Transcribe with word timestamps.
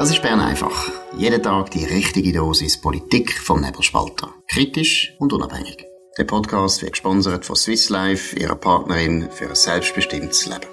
Das 0.00 0.10
ist 0.10 0.22
Bern 0.22 0.40
einfach. 0.40 0.90
Jeden 1.18 1.42
Tag 1.42 1.72
die 1.72 1.84
richtige 1.84 2.32
Dosis 2.32 2.80
Politik 2.80 3.34
vom 3.34 3.60
Nebelspalter. 3.60 4.32
Kritisch 4.48 5.14
und 5.18 5.30
unabhängig. 5.30 5.84
Der 6.16 6.24
Podcast 6.24 6.80
wird 6.80 6.92
gesponsert 6.92 7.44
von 7.44 7.54
Swiss 7.54 7.90
Life, 7.90 8.34
ihrer 8.34 8.54
Partnerin 8.54 9.28
für 9.30 9.50
ein 9.50 9.54
selbstbestimmtes 9.54 10.46
Leben. 10.46 10.70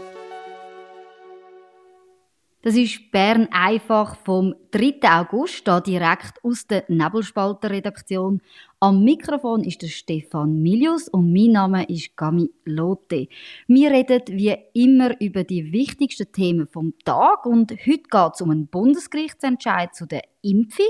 Das 2.61 2.75
ist 2.75 3.11
Bern 3.11 3.49
einfach 3.51 4.15
vom 4.23 4.55
3. 4.71 4.99
August, 5.03 5.67
da 5.67 5.81
direkt 5.81 6.41
aus 6.41 6.65
der 6.65 6.85
Nebelspalter 6.87 7.69
Redaktion. 7.69 8.41
Am 8.79 9.03
Mikrofon 9.03 9.63
ist 9.63 9.81
der 9.81 9.87
Stefan 9.87 10.61
Milius 10.61 11.09
und 11.09 11.33
mein 11.33 11.53
Name 11.53 11.89
ist 11.89 12.15
Gami 12.15 12.51
Lotte. 12.63 13.27
Wir 13.65 13.89
reden 13.89 14.21
wie 14.27 14.55
immer 14.73 15.19
über 15.19 15.43
die 15.43 15.71
wichtigsten 15.71 16.31
Themen 16.31 16.67
vom 16.67 16.93
Tag 17.03 17.47
und 17.47 17.71
heute 17.71 18.03
geht 18.03 18.31
es 18.35 18.41
um 18.41 18.51
einen 18.51 18.67
Bundesgerichtsentscheid 18.67 19.95
zu 19.95 20.05
der 20.05 20.21
Impfung, 20.43 20.85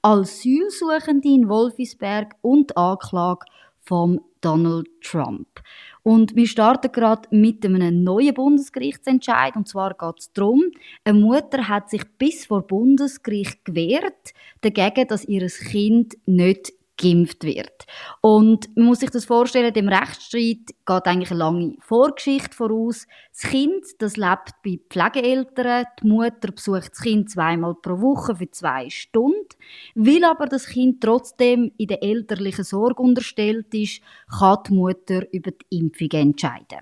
Asylsuchende 0.00 1.28
in 1.28 1.50
Wolfisberg 1.50 2.36
und 2.40 2.74
Anklage 2.78 3.44
von 3.82 4.22
Donald 4.40 4.88
Trump. 5.02 5.60
Und 6.02 6.34
wir 6.36 6.46
starten 6.46 6.90
gerade 6.90 7.28
mit 7.30 7.62
einem 7.66 8.02
neuen 8.02 8.32
Bundesgerichtsentscheid. 8.32 9.56
Und 9.56 9.68
zwar 9.68 9.92
geht 9.92 10.20
es 10.20 10.32
darum, 10.32 10.62
eine 11.04 11.18
Mutter 11.18 11.68
hat 11.68 11.90
sich 11.90 12.02
bis 12.16 12.46
vor 12.46 12.62
Bundesgericht 12.62 13.62
gewehrt, 13.66 14.32
dagegen, 14.62 15.06
dass 15.06 15.26
ihr 15.26 15.46
Kind 15.48 16.16
nicht 16.24 16.72
geimpft 17.00 17.44
wird. 17.44 17.86
Und 18.20 18.74
man 18.76 18.86
muss 18.86 19.00
sich 19.00 19.10
das 19.10 19.24
vorstellen, 19.24 19.72
dem 19.72 19.88
Rechtsstreit 19.88 20.66
geht 20.86 21.06
eigentlich 21.06 21.30
eine 21.30 21.38
lange 21.40 21.74
Vorgeschichte 21.80 22.54
voraus. 22.54 23.06
Das 23.32 23.50
Kind, 23.50 23.84
das 23.98 24.16
lebt 24.16 24.52
bei 24.64 24.78
Pflegeeltern, 24.88 25.86
die 26.02 26.06
Mutter 26.06 26.52
besucht 26.52 26.90
das 26.92 27.00
Kind 27.00 27.30
zweimal 27.30 27.74
pro 27.74 28.00
Woche 28.00 28.36
für 28.36 28.50
zwei 28.50 28.90
Stunden. 28.90 29.48
Weil 29.94 30.24
aber 30.24 30.46
das 30.46 30.66
Kind 30.66 31.02
trotzdem 31.02 31.72
in 31.78 31.88
der 31.88 32.02
elterlichen 32.02 32.64
Sorge 32.64 33.02
unterstellt 33.02 33.72
ist, 33.74 34.02
kann 34.38 34.58
die 34.68 34.74
Mutter 34.74 35.32
über 35.32 35.50
die 35.52 35.78
Impfung 35.78 36.10
entscheiden. 36.12 36.80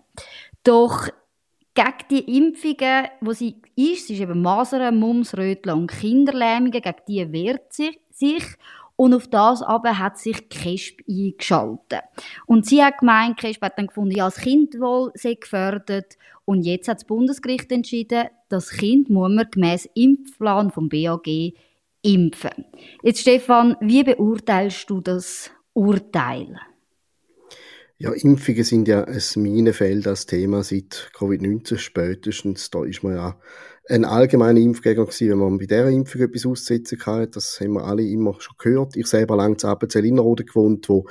Doch 0.65 1.09
gegen 1.75 2.09
die 2.11 2.37
Impfungen, 2.37 3.07
wo 3.21 3.33
sie 3.33 3.55
ist, 3.77 4.11
ist 4.11 4.21
eben 4.21 4.43
Masern, 4.43 4.99
Mumps, 4.99 5.37
Röteln 5.37 5.79
und 5.79 5.91
Kinderlähmungen, 5.93 6.73
gegen 6.73 6.95
die 7.07 7.33
wehrt 7.33 7.73
sie 7.73 7.99
sich 8.11 8.43
und 8.99 9.15
auf 9.15 9.29
das 9.29 9.63
aber 9.63 10.01
hat 10.01 10.19
sich 10.19 10.49
KESP 10.49 11.05
eingeschaltet. 11.09 12.03
Und 12.47 12.67
sie 12.67 12.83
hat 12.83 12.99
gemeint, 12.99 13.39
KESP 13.39 13.63
hat 13.63 13.79
dann 13.79 13.87
gefunden, 13.87 14.11
ja, 14.11 14.25
das 14.25 14.41
Kindwohl 14.41 15.13
sei 15.15 15.35
gefördert. 15.35 16.19
Und 16.45 16.65
jetzt 16.65 16.89
hat 16.89 16.97
das 16.97 17.05
Bundesgericht 17.05 17.71
entschieden, 17.71 18.27
das 18.49 18.71
Kind 18.71 19.09
muss 19.09 19.31
man 19.31 19.49
gemäß 19.49 19.89
Impfplan 19.95 20.73
vom 20.73 20.89
BAG 20.89 21.29
impfen. 22.03 22.65
Jetzt, 23.05 23.21
Stefan, 23.21 23.77
wie 23.81 24.03
beurteilst 24.03 24.91
du 24.91 25.01
das 25.01 25.53
Urteil? 25.75 26.57
Ja, 27.99 28.13
Impfungen 28.13 28.65
sind 28.65 28.89
ja 28.89 29.05
ein 29.05 29.23
Minenfeld 29.37 30.09
als 30.09 30.27
Thema 30.27 30.65
seit 30.65 31.13
Covid-19 31.15 31.79
spätestens. 31.79 32.71
Da 32.71 32.85
ist 32.85 33.05
man 33.05 33.15
ja 33.15 33.39
ein 33.89 34.05
allgemeiner 34.05 34.61
Impfgegner 34.61 35.05
gewesen, 35.05 35.31
wenn 35.31 35.39
man 35.39 35.59
bei 35.59 35.67
dieser 35.67 35.89
Impfung 35.89 36.21
etwas 36.21 36.47
auszusetzen 36.47 36.99
kann. 36.99 37.31
Das 37.31 37.61
haben 37.61 37.73
wir 37.73 37.85
alle 37.85 38.03
immer 38.03 38.41
schon 38.41 38.57
gehört. 38.59 38.97
Ich 38.97 39.07
selber 39.07 39.37
lange 39.37 39.57
zu 39.57 39.69
Appenzell-Innerrhoden 39.69 40.47
gewohnt, 40.47 40.89
wo 40.89 41.07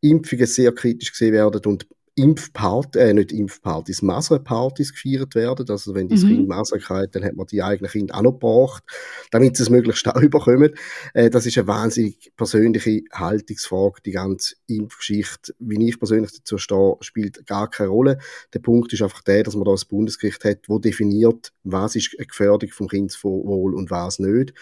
Impfungen 0.00 0.46
sehr 0.46 0.72
kritisch 0.72 1.12
gesehen 1.12 1.32
werden 1.32 1.60
und 1.64 1.86
Impfpartys, 2.18 3.00
äh, 3.00 3.14
nicht 3.14 3.32
Impfpartys, 3.32 4.02
Masernpartys 4.02 4.92
gefeiert 4.92 5.34
werden. 5.34 5.66
Also 5.68 5.94
wenn 5.94 6.08
das 6.08 6.22
mhm. 6.22 6.28
Kind 6.28 6.48
Masern 6.48 6.82
hat, 6.88 7.14
dann 7.14 7.24
hat 7.24 7.36
man 7.36 7.46
die 7.46 7.62
eigenen 7.62 7.90
Kinder 7.90 8.16
auch 8.16 8.22
noch 8.22 8.32
gebracht, 8.32 8.82
damit 9.30 9.56
sie 9.56 9.62
es 9.62 9.70
möglichst 9.70 10.06
auch 10.08 10.16
überkommen. 10.20 10.74
Äh, 11.14 11.30
das 11.30 11.46
ist 11.46 11.56
eine 11.56 11.68
wahnsinnig 11.68 12.32
persönliche 12.36 13.02
Haltungsfrage. 13.12 14.02
Die 14.04 14.10
ganze 14.10 14.56
Impfgeschichte, 14.66 15.54
wie 15.58 15.88
ich 15.88 15.98
persönlich 15.98 16.32
dazu 16.32 16.58
stehe, 16.58 16.96
spielt 17.00 17.46
gar 17.46 17.70
keine 17.70 17.90
Rolle. 17.90 18.18
Der 18.52 18.58
Punkt 18.58 18.92
ist 18.92 19.02
einfach 19.02 19.22
der, 19.22 19.44
dass 19.44 19.54
man 19.54 19.64
da 19.64 19.72
ein 19.72 19.88
Bundesgericht 19.88 20.44
hat, 20.44 20.68
wo 20.68 20.78
definiert, 20.78 21.52
was 21.62 21.94
ist 21.94 22.16
eine 22.18 22.26
Gefährdung 22.26 22.70
vom 22.70 22.88
Kindeswohl 22.88 23.74
und 23.74 23.90
was 23.90 24.18
nicht. 24.18 24.54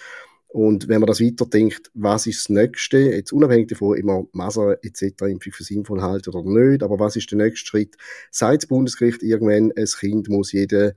Und 0.57 0.89
wenn 0.89 1.01
man 1.01 1.07
das 1.07 1.21
weiterdenkt, 1.21 1.91
was 1.93 2.27
ist 2.27 2.39
das 2.39 2.49
Nächste, 2.49 2.97
jetzt 2.97 3.31
unabhängig 3.31 3.67
davon, 3.67 3.95
immer 3.99 4.27
Masern 4.33 4.77
etc. 4.81 5.25
Impfung 5.29 5.53
für 5.53 5.65
sinnvoll 5.65 6.01
halten 6.01 6.31
oder 6.31 6.49
nicht, 6.49 6.83
aber 6.83 6.99
was 6.99 7.15
ist 7.15 7.31
der 7.31 7.37
nächste 7.37 7.67
Schritt? 7.67 7.95
Seit 8.31 8.63
das 8.63 8.67
Bundesgericht 8.67 9.23
irgendwann, 9.23 9.71
ein 9.77 9.85
Kind 9.85 10.31
muss 10.31 10.53
jeden 10.53 10.93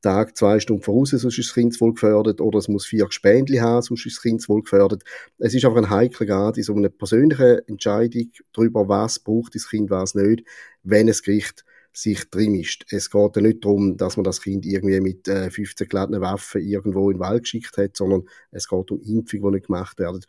Tag 0.00 0.34
zwei 0.34 0.60
Stunden 0.60 0.82
voraus, 0.82 1.10
sonst 1.10 1.38
ist 1.38 1.48
das 1.50 1.52
Kind 1.52 1.78
wohl 1.82 1.92
gefördert, 1.92 2.40
oder 2.40 2.58
es 2.58 2.68
muss 2.68 2.86
vier 2.86 3.04
Gespendli 3.04 3.58
haben, 3.58 3.82
sonst 3.82 4.06
ist 4.06 4.16
das 4.16 4.22
Kind 4.22 4.48
wohl 4.48 4.62
gefördert. 4.62 5.02
Es 5.36 5.52
ist 5.52 5.66
einfach 5.66 5.76
ein 5.76 5.90
heikler 5.90 6.24
Grad 6.24 6.56
in 6.56 6.62
so 6.62 6.74
einer 6.74 6.88
persönlichen 6.88 7.58
Entscheidung 7.68 8.30
darüber, 8.54 8.88
was 8.88 9.18
braucht 9.18 9.54
das 9.54 9.68
Kind, 9.68 9.90
was 9.90 10.14
nicht, 10.14 10.42
wenn 10.84 11.08
es 11.08 11.22
Gericht 11.22 11.66
sich 11.92 12.28
drin 12.30 12.52
mischt. 12.52 12.86
Es 12.90 13.10
geht 13.10 13.36
ja 13.36 13.42
nicht 13.42 13.64
darum, 13.64 13.96
dass 13.96 14.16
man 14.16 14.24
das 14.24 14.40
Kind 14.40 14.64
irgendwie 14.64 15.00
mit 15.00 15.28
äh, 15.28 15.50
15 15.50 15.88
geladenen 15.88 16.20
Waffen 16.22 16.62
irgendwo 16.62 17.10
in 17.10 17.16
den 17.16 17.20
Wald 17.20 17.42
geschickt 17.42 17.76
hat, 17.76 17.96
sondern 17.96 18.24
es 18.50 18.68
geht 18.68 18.90
um 18.90 19.00
Impfung, 19.02 19.42
die 19.42 19.50
nicht 19.50 19.66
gemacht 19.66 19.98
werden. 19.98 20.24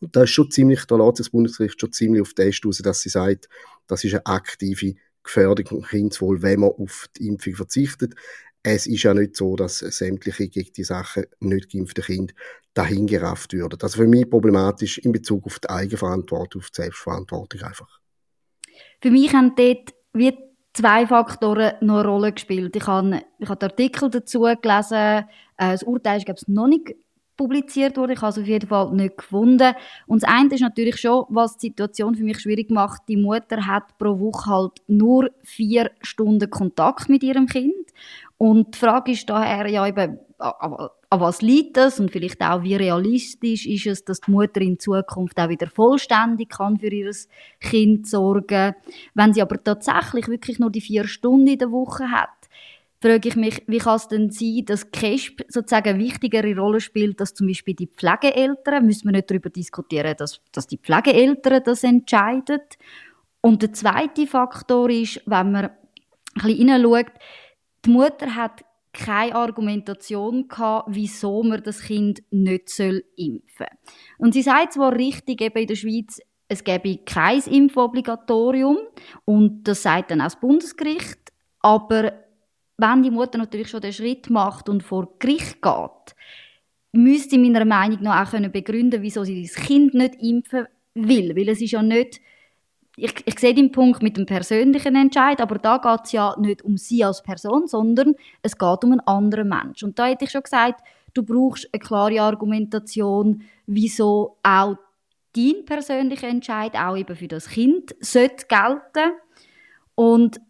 Und 0.00 0.14
da 0.14 0.24
ist 0.24 0.30
schon 0.30 0.50
ziemlich, 0.50 0.84
da 0.84 0.96
lässt 0.96 1.20
das 1.20 1.30
Bundesgericht 1.30 1.80
schon 1.80 1.92
ziemlich 1.92 2.22
auf 2.22 2.34
den 2.34 2.52
raus, 2.64 2.78
dass 2.82 3.00
sie 3.00 3.08
sagt, 3.08 3.48
das 3.86 4.04
ist 4.04 4.12
eine 4.12 4.26
aktive 4.26 4.94
Gefährdung 5.22 5.66
vom 5.66 5.82
Kindeswohl, 5.82 6.42
wenn 6.42 6.60
man 6.60 6.70
auf 6.70 7.06
die 7.16 7.26
Impfung 7.26 7.54
verzichtet. 7.54 8.14
Es 8.62 8.86
ist 8.86 9.04
ja 9.04 9.14
nicht 9.14 9.36
so, 9.36 9.56
dass 9.56 9.78
sämtliche 9.78 10.48
gegen 10.48 10.72
die 10.72 10.84
Sachen 10.84 11.24
nicht 11.40 11.70
geimpfte 11.70 12.02
Kinder 12.02 12.34
dahin 12.74 13.06
gerafft 13.06 13.52
würden. 13.52 13.78
Das 13.78 13.92
ist 13.92 13.96
für 13.96 14.06
mich 14.06 14.28
problematisch 14.28 14.98
in 14.98 15.12
Bezug 15.12 15.46
auf 15.46 15.58
die 15.60 15.70
Eigenverantwortung, 15.70 16.60
auf 16.60 16.70
die 16.70 16.82
Selbstverantwortung 16.82 17.62
einfach. 17.62 18.00
Für 19.00 19.10
mich 19.10 19.32
haben 19.32 19.54
dort 19.56 19.94
wie 20.12 20.36
zwei 20.76 21.06
Faktoren 21.06 21.72
noch 21.80 22.00
eine 22.00 22.08
Rolle 22.08 22.32
gespielt. 22.32 22.76
Ich 22.76 22.86
habe, 22.86 23.22
ich 23.38 23.48
habe 23.48 23.66
Artikel 23.66 24.10
dazu 24.10 24.40
gelesen, 24.40 25.24
äh, 25.56 25.72
das 25.72 25.82
Urteil 25.82 26.18
ist, 26.18 26.26
glaube 26.26 26.40
ich, 26.40 26.48
noch 26.48 26.68
nicht 26.68 26.94
publiziert 27.36 27.96
worden. 27.96 28.12
Ich 28.12 28.20
habe 28.20 28.30
es 28.30 28.38
auf 28.38 28.46
jeden 28.46 28.68
Fall 28.68 28.92
nicht 28.92 29.16
gefunden. 29.18 29.74
Und 30.06 30.22
das 30.22 30.30
eine 30.30 30.54
ist 30.54 30.60
natürlich 30.60 30.98
schon, 30.98 31.24
was 31.28 31.56
die 31.56 31.68
Situation 31.68 32.14
für 32.14 32.24
mich 32.24 32.40
schwierig 32.40 32.70
macht. 32.70 33.02
Die 33.08 33.16
Mutter 33.16 33.66
hat 33.66 33.98
pro 33.98 34.18
Woche 34.18 34.50
halt 34.50 34.72
nur 34.86 35.30
vier 35.42 35.90
Stunden 36.00 36.50
Kontakt 36.50 37.08
mit 37.08 37.22
ihrem 37.22 37.46
Kind. 37.46 37.74
Und 38.38 38.74
die 38.74 38.78
Frage 38.78 39.12
ist 39.12 39.28
daher 39.28 39.66
ja 39.68 39.86
eben, 39.86 40.18
an 41.10 41.20
was 41.20 41.40
liegt 41.42 41.76
das 41.76 42.00
und 42.00 42.10
vielleicht 42.10 42.42
auch, 42.42 42.62
wie 42.62 42.74
realistisch 42.74 43.66
ist 43.66 43.86
es, 43.86 44.04
dass 44.04 44.20
die 44.20 44.30
Mutter 44.30 44.60
in 44.60 44.78
Zukunft 44.78 45.38
auch 45.38 45.48
wieder 45.48 45.68
vollständig 45.68 46.50
kann 46.50 46.78
für 46.78 46.92
ihr 46.92 47.12
Kind 47.60 48.08
sorgen. 48.08 48.74
Wenn 49.14 49.32
sie 49.32 49.42
aber 49.42 49.62
tatsächlich 49.62 50.28
wirklich 50.28 50.58
nur 50.58 50.70
die 50.70 50.80
vier 50.80 51.06
Stunden 51.06 51.46
in 51.46 51.58
der 51.58 51.70
Woche 51.70 52.10
hat, 52.10 52.30
frage 53.00 53.28
ich 53.28 53.36
mich, 53.36 53.62
wie 53.66 53.78
kann 53.78 53.96
es 53.96 54.08
denn 54.08 54.30
sein, 54.30 54.64
dass 54.64 54.90
KESP 54.90 55.44
sozusagen 55.48 55.90
eine 55.90 55.98
wichtigere 56.02 56.56
Rolle 56.56 56.80
spielt, 56.80 57.20
als 57.20 57.34
zum 57.34 57.46
Beispiel 57.46 57.74
die 57.74 57.86
Pflegeeltern? 57.86 58.84
Müssen 58.84 59.08
wir 59.08 59.12
nicht 59.12 59.30
darüber 59.30 59.50
diskutieren, 59.50 60.14
dass, 60.16 60.40
dass 60.52 60.66
die 60.66 60.78
Pflegeeltern 60.78 61.62
das 61.64 61.84
entscheiden? 61.84 62.62
Und 63.40 63.62
der 63.62 63.72
zweite 63.72 64.26
Faktor 64.26 64.90
ist, 64.90 65.22
wenn 65.26 65.52
man 65.52 65.64
ein 65.66 65.70
bisschen 66.34 66.56
hineinschaut, 66.56 67.12
die 67.84 67.90
Mutter 67.90 68.34
hat 68.34 68.64
keine 68.96 69.34
Argumentation 69.34 70.48
gehabt, 70.48 70.88
wieso 70.90 71.42
man 71.42 71.62
das 71.62 71.82
Kind 71.82 72.22
nicht 72.30 72.68
soll 72.70 73.04
impfen 73.16 73.46
soll. 73.58 73.66
Und 74.18 74.34
sie 74.34 74.42
sagt 74.42 74.72
zwar 74.72 74.94
richtig, 74.94 75.40
eben 75.40 75.58
in 75.58 75.66
der 75.66 75.76
Schweiz, 75.76 76.20
es 76.48 76.62
gäbe 76.62 76.98
kein 77.04 77.40
Impfobligatorium 77.40 78.78
und 79.24 79.64
das 79.64 79.82
sagt 79.82 80.10
dann 80.10 80.20
auch 80.20 80.26
das 80.26 80.40
Bundesgericht, 80.40 81.32
aber 81.60 82.12
wenn 82.78 83.02
die 83.02 83.10
Mutter 83.10 83.38
natürlich 83.38 83.68
schon 83.68 83.80
den 83.80 83.92
Schritt 83.92 84.30
macht 84.30 84.68
und 84.68 84.82
vor 84.82 85.18
Gericht 85.18 85.60
geht, 85.60 86.16
müsste 86.92 87.38
meiner 87.38 87.64
Meinung 87.64 88.02
nach 88.02 88.32
auch 88.32 88.38
begründen 88.50 88.90
können 88.90 89.02
wieso 89.02 89.24
sie 89.24 89.42
das 89.42 89.54
Kind 89.54 89.94
nicht 89.94 90.16
impfen 90.22 90.66
will, 90.94 91.34
weil 91.36 91.48
es 91.48 91.60
ist 91.60 91.72
ja 91.72 91.82
nicht 91.82 92.20
ich, 92.96 93.14
ich 93.26 93.38
sehe 93.38 93.54
den 93.54 93.72
Punkt 93.72 94.02
mit 94.02 94.16
dem 94.16 94.24
persönlichen 94.24 94.96
Entscheid, 94.96 95.40
aber 95.40 95.58
da 95.58 95.76
geht 95.78 96.06
es 96.06 96.12
ja 96.12 96.34
nicht 96.38 96.62
um 96.62 96.78
sie 96.78 97.04
als 97.04 97.22
Person, 97.22 97.68
sondern 97.68 98.14
es 98.42 98.56
geht 98.56 98.84
um 98.84 98.92
einen 98.92 99.00
anderen 99.00 99.50
Mensch. 99.50 99.82
Und 99.82 99.98
da 99.98 100.06
hätte 100.06 100.24
ich 100.24 100.30
schon 100.30 100.42
gesagt, 100.42 100.80
du 101.12 101.22
brauchst 101.22 101.68
eine 101.72 101.80
klare 101.80 102.22
Argumentation, 102.22 103.42
wieso 103.66 104.38
auch 104.42 104.76
dein 105.34 105.66
persönlicher 105.66 106.28
Entscheid 106.28 106.74
auch 106.74 106.96
eben 106.96 107.14
für 107.14 107.28
das 107.28 107.50
Kind 107.50 107.94
sollte 108.00 108.46
gelten. 108.46 109.12
Und 109.94 110.40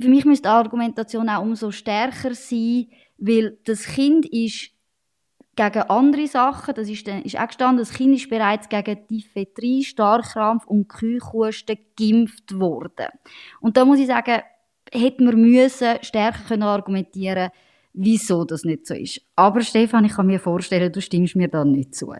für 0.00 0.08
mich 0.08 0.24
müsste 0.24 0.48
die 0.48 0.52
Argumentation 0.52 1.28
auch 1.28 1.42
umso 1.42 1.70
stärker 1.70 2.34
sein, 2.34 2.88
weil 3.18 3.58
das 3.64 3.84
Kind 3.84 4.26
ist 4.26 4.70
gegen 5.56 5.82
andere 5.82 6.26
Sachen. 6.26 6.74
Das 6.74 6.88
ist, 6.88 7.06
ist 7.06 7.38
auch 7.38 7.46
gestanden, 7.46 7.78
das 7.78 7.92
Kind 7.92 8.14
ist 8.14 8.30
bereits 8.30 8.68
gegen 8.68 9.06
Diphtherie, 9.08 9.84
Starkrampf 9.84 10.66
und 10.66 10.88
Kühlkosten 10.88 11.78
geimpft 11.98 12.58
worden. 12.58 13.08
Und 13.60 13.76
da 13.76 13.84
muss 13.84 13.98
ich 13.98 14.06
sagen, 14.06 14.42
hätte 14.92 15.24
man 15.24 15.40
müssen 15.40 15.98
stärker 16.02 16.40
können 16.48 16.62
argumentieren 16.62 17.50
wieso 17.92 18.44
das 18.44 18.64
nicht 18.64 18.86
so 18.86 18.94
ist. 18.94 19.20
Aber 19.36 19.62
Stefan, 19.62 20.04
ich 20.04 20.12
kann 20.12 20.26
mir 20.26 20.40
vorstellen, 20.40 20.92
du 20.92 21.00
stimmst 21.00 21.36
mir 21.36 21.48
da 21.48 21.64
nicht 21.64 21.94
zu. 21.94 22.12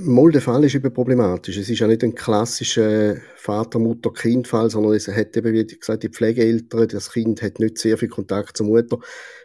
Mal 0.00 0.32
der 0.32 0.40
Fall 0.40 0.64
ist 0.64 0.74
eben 0.74 0.92
problematisch. 0.92 1.58
Es 1.58 1.68
ist 1.68 1.78
ja 1.80 1.86
nicht 1.86 2.02
ein 2.02 2.14
klassischer 2.14 3.16
Vater-Mutter-Kind-Fall, 3.36 4.70
sondern 4.70 4.94
es 4.94 5.06
hat 5.06 5.36
eben, 5.36 5.52
wie 5.52 5.66
gesagt, 5.66 6.02
die 6.02 6.08
Pflegeeltern, 6.08 6.88
das 6.88 7.12
Kind 7.12 7.42
hat 7.42 7.58
nicht 7.58 7.76
sehr 7.76 7.98
viel 7.98 8.08
Kontakt 8.08 8.56
zur 8.56 8.68
Mutter. 8.68 8.98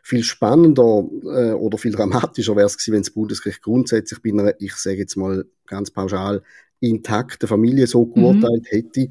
Viel 0.03 0.23
spannender 0.23 1.03
äh, 1.25 1.51
oder 1.51 1.77
viel 1.77 1.91
dramatischer 1.91 2.55
wäre 2.55 2.67
es 2.67 2.77
gewesen, 2.77 2.93
wenn 2.93 3.01
das 3.01 3.11
Bundesgericht 3.11 3.61
grundsätzlich 3.61 4.21
bei 4.21 4.29
einer, 4.29 4.53
ich 4.59 4.73
sage 4.75 4.99
jetzt 4.99 5.17
mal 5.17 5.45
ganz 5.65 5.91
pauschal, 5.91 6.41
intakte 6.79 7.47
Familie 7.47 7.87
so 7.87 8.05
geurteilt 8.05 8.63
mhm. 8.63 8.75
hätte, 8.75 9.07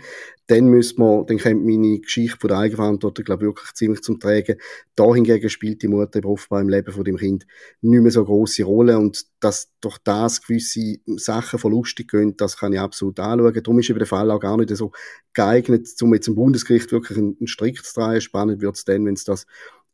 dann 0.48 0.66
müsste 0.66 1.00
man, 1.00 1.26
dann 1.26 1.38
kommt 1.38 1.64
meine 1.64 1.98
Geschichte 1.98 2.38
von 2.38 2.48
der 2.48 2.58
Eigenverantwortung, 2.58 3.24
glaube 3.24 3.44
ich, 3.44 3.48
wirklich 3.48 3.72
ziemlich 3.74 4.02
zum 4.02 4.20
Tragen. 4.20 4.56
Da 4.94 5.12
hingegen 5.12 5.50
spielt 5.50 5.82
die 5.82 5.88
Mutter 5.88 6.24
offenbar 6.24 6.60
im 6.60 6.68
Leben 6.68 6.92
von 6.92 7.02
dem 7.02 7.16
Kind 7.16 7.46
nicht 7.80 8.00
mehr 8.00 8.12
so 8.12 8.24
grosse 8.24 8.62
Rolle 8.62 8.96
und 8.96 9.26
dass 9.40 9.72
durch 9.80 9.98
das 9.98 10.42
gewisse 10.42 10.98
Sachen 11.16 11.58
verlustig 11.58 12.10
gehen, 12.10 12.36
das 12.36 12.56
kann 12.56 12.72
ich 12.72 12.78
absolut 12.78 13.18
anschauen. 13.18 13.54
Darum 13.54 13.78
ist 13.80 13.90
eben 13.90 13.98
der 13.98 14.06
Fall 14.06 14.30
auch 14.30 14.40
gar 14.40 14.56
nicht 14.56 14.74
so 14.76 14.92
geeignet, 15.32 15.88
um 16.00 16.14
jetzt 16.14 16.28
im 16.28 16.36
Bundesgericht 16.36 16.92
wirklich 16.92 17.18
einen, 17.18 17.36
einen 17.40 17.48
Strick 17.48 17.84
zu 17.84 18.00
drehen. 18.00 18.20
Spannend 18.20 18.62
wird 18.62 18.76
es 18.76 18.84
dann, 18.84 19.04
wenn 19.04 19.14
es 19.14 19.24
das 19.24 19.46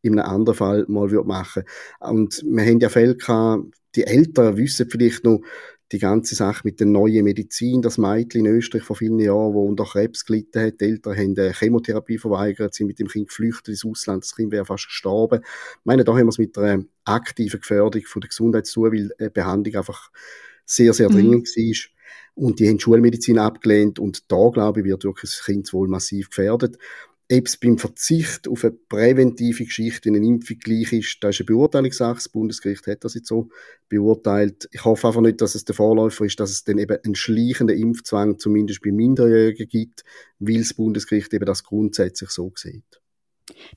in 0.03 0.19
einem 0.19 0.31
anderen 0.31 0.57
Fall 0.59 0.85
mal 0.89 1.09
machen 1.09 1.65
würde. 2.01 2.13
Und 2.13 2.43
wir 2.45 2.65
haben 2.65 2.81
ja 2.81 2.91
Fälle 2.91 3.17
gehabt, 3.17 3.75
die 3.95 4.05
Eltern 4.05 4.57
wissen 4.57 4.89
vielleicht 4.91 5.25
noch, 5.25 5.41
die 5.93 5.99
ganze 5.99 6.35
Sache 6.35 6.63
mit 6.65 6.81
der 6.81 6.87
neuen 6.87 7.25
Medizin, 7.25 7.83
das 7.83 7.99
Mädchen 7.99 8.47
in 8.47 8.57
Österreich 8.57 8.83
vor 8.83 8.97
vielen 8.97 9.19
Jahren, 9.19 9.53
wo 9.53 9.69
unter 9.69 9.85
Krebs 9.85 10.25
gelitten 10.25 10.63
hat, 10.63 10.81
die 10.81 10.87
Eltern 10.87 11.17
haben 11.17 11.39
eine 11.39 11.53
Chemotherapie 11.53 12.19
verweigert, 12.19 12.75
sind 12.75 12.87
mit 12.87 12.99
dem 12.99 13.09
Kind 13.09 13.29
geflüchtet 13.29 13.69
ins 13.69 13.85
Ausland, 13.85 14.25
das 14.25 14.35
Kind 14.35 14.53
wäre 14.53 14.65
fast 14.65 14.87
gestorben. 14.87 15.41
Ich 15.43 15.85
meine, 15.85 16.03
da 16.05 16.13
haben 16.13 16.25
wir 16.25 16.29
es 16.31 16.39
mit 16.39 16.57
einer 16.57 16.85
aktiven 17.05 17.61
Gefährdung 17.61 18.03
von 18.07 18.21
der 18.21 18.29
Gesundheit 18.29 18.67
zu, 18.67 18.83
weil 18.85 19.11
die 19.21 19.29
Behandlung 19.29 19.77
einfach 19.77 20.11
sehr, 20.65 20.95
sehr 20.95 21.11
mhm. 21.11 21.15
dringend 21.15 21.49
war. 21.49 21.93
Und 22.35 22.61
die 22.61 22.69
haben 22.69 22.81
Schulmedizin 22.81 23.39
abgelehnt 23.39 23.99
und 23.99 24.33
da, 24.33 24.49
glaube 24.49 24.81
ich, 24.81 24.87
wird 24.87 25.05
wirklich 25.05 25.31
das 25.31 25.45
Kind 25.45 25.71
wohl 25.75 25.89
massiv 25.89 26.31
gefährdet. 26.31 26.79
Ob 27.33 27.47
es 27.47 27.57
beim 27.57 27.79
Verzicht 27.79 28.47
auf 28.47 28.63
eine 28.63 28.73
präventive 28.73 29.65
Geschichte 29.65 30.11
in 30.11 30.17
eine 30.17 30.27
Impfung 30.27 30.59
gleich 30.59 30.93
ist, 30.93 31.17
das 31.23 31.37
ist 31.37 31.41
eine 31.41 31.57
Beurteilungssache. 31.57 32.17
Das 32.17 32.29
Bundesgericht 32.29 32.87
hat 32.87 33.05
das 33.05 33.15
jetzt 33.15 33.29
so 33.29 33.49
beurteilt. 33.89 34.69
Ich 34.71 34.85
hoffe 34.85 35.07
einfach 35.07 35.23
nicht, 35.23 35.41
dass 35.41 35.55
es 35.55 35.65
der 35.65 35.75
Vorläufer 35.75 36.27
ist, 36.27 36.39
dass 36.41 36.51
es 36.51 36.65
dann 36.65 36.77
eben 36.77 36.99
einen 37.03 37.15
schleichenden 37.15 37.79
Impfzwang 37.79 38.39
zumindest 38.39 38.83
bei 38.83 38.93
Minderjährigen 38.93 39.67
gibt, 39.67 40.05
weil 40.41 40.59
das 40.59 40.75
Bundesgericht 40.75 41.33
eben 41.33 41.47
das 41.47 41.65
grundsätzlich 41.65 42.29
so 42.29 42.53
sieht. 42.55 43.01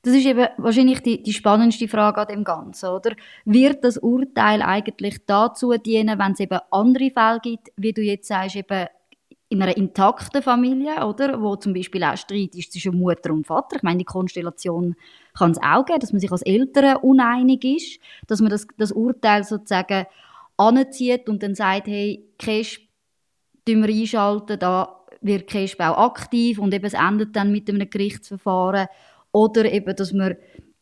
Das 0.01 0.13
ist 0.13 0.25
eben 0.25 0.48
wahrscheinlich 0.58 1.01
die, 1.01 1.24
die 1.24 1.34
spannendste 1.34 1.88
Frage 1.88 2.22
an 2.22 2.28
dem 2.28 2.44
Ganzen, 2.44 2.90
oder? 2.90 3.16
Wird 3.46 3.86
das 3.86 3.98
Urteil 3.98 4.62
eigentlich 4.62 5.25
dazu 5.25 5.74
dienen, 5.78 6.19
wenn 6.19 6.34
es 6.34 6.42
eben 6.42 6.60
andere 6.72 7.10
Fälle 7.12 7.40
gibt, 7.42 7.69
wie 7.78 7.94
du 7.94 8.01
jetzt 8.01 8.28
sagst, 8.28 8.58
eben 8.58 8.88
in 9.50 9.62
einer 9.62 9.77
intakten 9.77 10.42
Familie, 10.42 11.06
oder, 11.06 11.42
wo 11.42 11.56
zum 11.56 11.74
Beispiel 11.74 12.03
auch 12.03 12.18
Streit 12.18 12.56
ist 12.56 12.74
zwischen 12.74 12.97
Mutter 12.97 13.31
und 13.31 13.45
Vater. 13.45 13.77
Ich 13.77 13.83
meine, 13.83 14.00
die 14.00 14.06
Konstellation 14.06 14.95
kann 15.38 15.51
es 15.51 15.62
auch 15.62 15.86
geben, 15.86 16.00
dass 16.00 16.12
man 16.12 16.19
sich 16.19 16.31
als 16.31 16.42
Eltern 16.42 16.97
uneinig 16.97 17.63
ist, 17.63 18.00
dass 18.27 18.42
man 18.42 18.50
das, 18.50 18.68
das 18.77 18.92
Urteil 18.92 19.44
sozusagen 19.44 20.07
anzieht 20.57 21.30
und 21.30 21.44
dann 21.44 21.53
sagt, 21.53 21.88
hey, 21.88 22.25
Cash, 22.39 22.81
wir 23.65 23.83
einschalten, 23.83 24.59
da 24.59 25.06
wird 25.21 25.48
Cash 25.48 25.80
auch 25.80 25.98
aktiv 25.98 26.59
und 26.59 26.74
eben 26.74 26.86
es 26.86 26.94
endet 26.94 27.36
dann 27.36 27.51
mit 27.51 27.69
einem 27.69 27.89
Gerichtsverfahren. 27.89 28.88
Oder 29.31 29.71
eben, 29.71 29.95
dass 29.95 30.13
man 30.13 30.38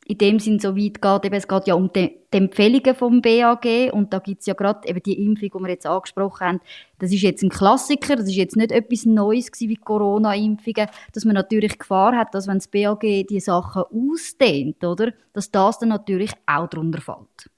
in 0.05 0.17
dem 0.17 0.39
Sinn 0.39 0.59
so 0.59 0.75
weit 0.75 1.01
geht, 1.01 1.25
eben, 1.25 1.35
es 1.35 1.47
geht 1.47 1.67
ja 1.67 1.75
um 1.75 1.91
die, 1.93 2.19
die 2.33 2.37
Empfehlungen 2.37 2.95
vom 2.95 3.21
BAG 3.21 3.91
und 3.93 4.11
da 4.13 4.19
gibt 4.19 4.41
es 4.41 4.47
ja 4.47 4.53
gerade 4.53 4.87
eben 4.87 5.01
die 5.03 5.25
Impfung, 5.25 5.49
die 5.53 5.63
wir 5.63 5.69
jetzt 5.69 5.85
angesprochen 5.85 6.47
haben, 6.47 6.61
das 6.99 7.11
ist 7.11 7.21
jetzt 7.21 7.43
ein 7.43 7.49
Klassiker, 7.49 8.15
das 8.15 8.27
ist 8.27 8.35
jetzt 8.35 8.55
nicht 8.55 8.71
etwas 8.71 9.05
Neues 9.05 9.51
gewesen 9.51 9.69
wie 9.69 9.75
Corona-Impfungen, 9.75 10.87
dass 11.13 11.25
man 11.25 11.35
natürlich 11.35 11.77
Gefahr 11.77 12.15
hat, 12.15 12.33
dass 12.33 12.47
wenn 12.47 12.57
das 12.57 12.67
BAG 12.67 13.01
die 13.01 13.39
Sachen 13.39 13.83
ausdehnt, 13.83 14.83
oder, 14.83 15.13
dass 15.33 15.51
das 15.51 15.79
dann 15.79 15.89
natürlich 15.89 16.31
auch 16.45 16.67
darunter 16.67 17.01
fällt. 17.01 17.52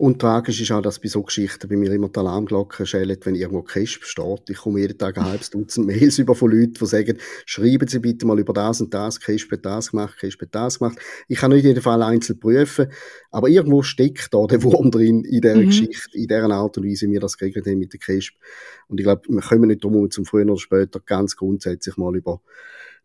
Und 0.00 0.20
tragisch 0.20 0.60
ist 0.60 0.70
auch, 0.70 0.80
dass 0.80 1.00
bei 1.00 1.08
so 1.08 1.24
Geschichten 1.24 1.68
bei 1.68 1.74
mir 1.74 1.90
immer 1.90 2.08
die 2.08 2.20
Alarmglocke 2.20 2.86
schellen, 2.86 3.18
wenn 3.24 3.34
irgendwo 3.34 3.62
Crisp 3.62 4.04
steht. 4.04 4.48
Ich 4.48 4.58
komme 4.58 4.78
jeden 4.78 4.96
Tag 4.96 5.18
ein 5.18 5.24
halbes 5.24 5.50
Dutzend 5.50 5.88
Mails 5.88 6.18
über 6.20 6.36
von 6.36 6.52
Leuten, 6.52 6.74
die 6.74 6.86
sagen, 6.86 7.18
schreiben 7.44 7.88
Sie 7.88 7.98
bitte 7.98 8.24
mal 8.24 8.38
über 8.38 8.52
das 8.52 8.80
und 8.80 8.94
das, 8.94 9.18
Crisp 9.18 9.50
hat 9.50 9.66
das 9.66 9.90
gemacht, 9.90 10.16
Crisp 10.16 10.40
hat 10.42 10.54
das 10.54 10.78
gemacht. 10.78 10.98
Ich 11.26 11.40
kann 11.40 11.50
nicht 11.50 11.64
jeden 11.64 11.82
Fall 11.82 12.00
einzeln 12.00 12.38
prüfen, 12.38 12.92
aber 13.32 13.48
irgendwo 13.48 13.82
steckt 13.82 14.32
da 14.32 14.46
der 14.46 14.62
Wurm 14.62 14.92
drin 14.92 15.24
in 15.24 15.40
dieser 15.40 15.56
mhm. 15.56 15.66
Geschichte, 15.66 16.16
in 16.16 16.28
dieser 16.28 16.48
Art 16.48 16.78
und 16.78 16.86
Weise, 16.86 17.08
wie 17.08 17.14
wir 17.14 17.20
das 17.20 17.36
geregelt 17.36 17.66
haben 17.66 17.80
mit 17.80 17.92
der 17.92 17.98
Crisp. 17.98 18.34
Und 18.86 19.00
ich 19.00 19.04
glaube, 19.04 19.22
wir 19.28 19.40
kommen 19.40 19.66
nicht 19.66 19.82
drum 19.82 20.08
zum 20.12 20.24
früher 20.24 20.46
oder 20.46 20.58
später 20.58 21.00
ganz 21.00 21.34
grundsätzlich 21.34 21.96
mal 21.96 22.14
über 22.14 22.40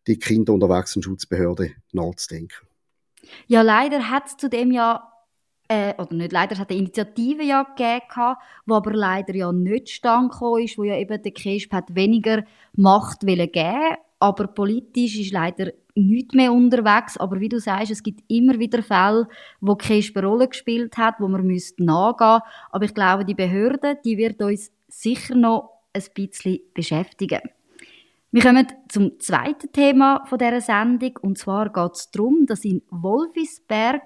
die 0.05 0.19
Kinder- 0.19 0.53
und 0.53 0.61
Erwachsenenschutzbehörde 0.61 1.71
nachzudenken. 1.91 2.67
Ja, 3.47 3.63
leider 3.63 4.11
hat 4.11 4.27
es 4.27 4.37
zudem 4.37 4.71
ja 4.71 5.09
äh, 5.73 6.01
oder 6.01 6.13
nicht 6.13 6.31
leider, 6.31 6.53
es 6.53 6.59
hat 6.59 6.69
eine 6.69 6.79
Initiative 6.79 7.43
ja 7.43 7.63
gegeben, 7.63 8.35
die 8.67 8.71
aber 8.71 8.93
leider 8.93 9.35
ja 9.35 9.51
nicht 9.51 9.89
stand 9.89 10.33
ist, 10.33 10.77
wo 10.77 10.83
ja 10.83 10.97
eben 10.97 11.21
der 11.21 11.31
KESP 11.31 11.73
hat 11.73 11.95
weniger 11.95 12.43
Macht 12.75 13.21
geben 13.21 13.97
aber 14.23 14.47
politisch 14.47 15.19
ist 15.19 15.33
leider 15.33 15.73
nicht 15.95 16.33
mehr 16.33 16.53
unterwegs. 16.53 17.17
Aber 17.17 17.41
wie 17.41 17.49
du 17.49 17.59
sagst, 17.59 17.91
es 17.91 18.03
gibt 18.03 18.21
immer 18.29 18.57
wieder 18.57 18.81
Fälle, 18.81 19.27
wo 19.59 19.75
KESP 19.75 20.15
eine 20.17 20.27
Rolle 20.27 20.47
gespielt 20.47 20.97
hat, 20.97 21.15
wo 21.19 21.27
man 21.27 21.45
müsste 21.45 21.83
nachgehen. 21.83 22.39
Aber 22.71 22.85
ich 22.85 22.93
glaube, 22.93 23.25
die 23.25 23.33
Behörde, 23.33 23.97
die 24.05 24.17
wird 24.17 24.41
uns 24.41 24.71
sicher 24.87 25.35
noch 25.35 25.71
ein 25.91 26.03
bisschen 26.13 26.59
beschäftigen. 26.73 27.41
Wir 28.31 28.41
kommen 28.41 28.65
zum 28.87 29.19
zweiten 29.19 29.73
Thema 29.73 30.23
dieser 30.31 30.61
Sendung. 30.61 31.19
Und 31.21 31.37
zwar 31.37 31.69
geht 31.69 31.93
es 31.93 32.09
darum, 32.09 32.45
dass 32.45 32.63
in 32.63 32.81
Wolfisberg 32.89 34.03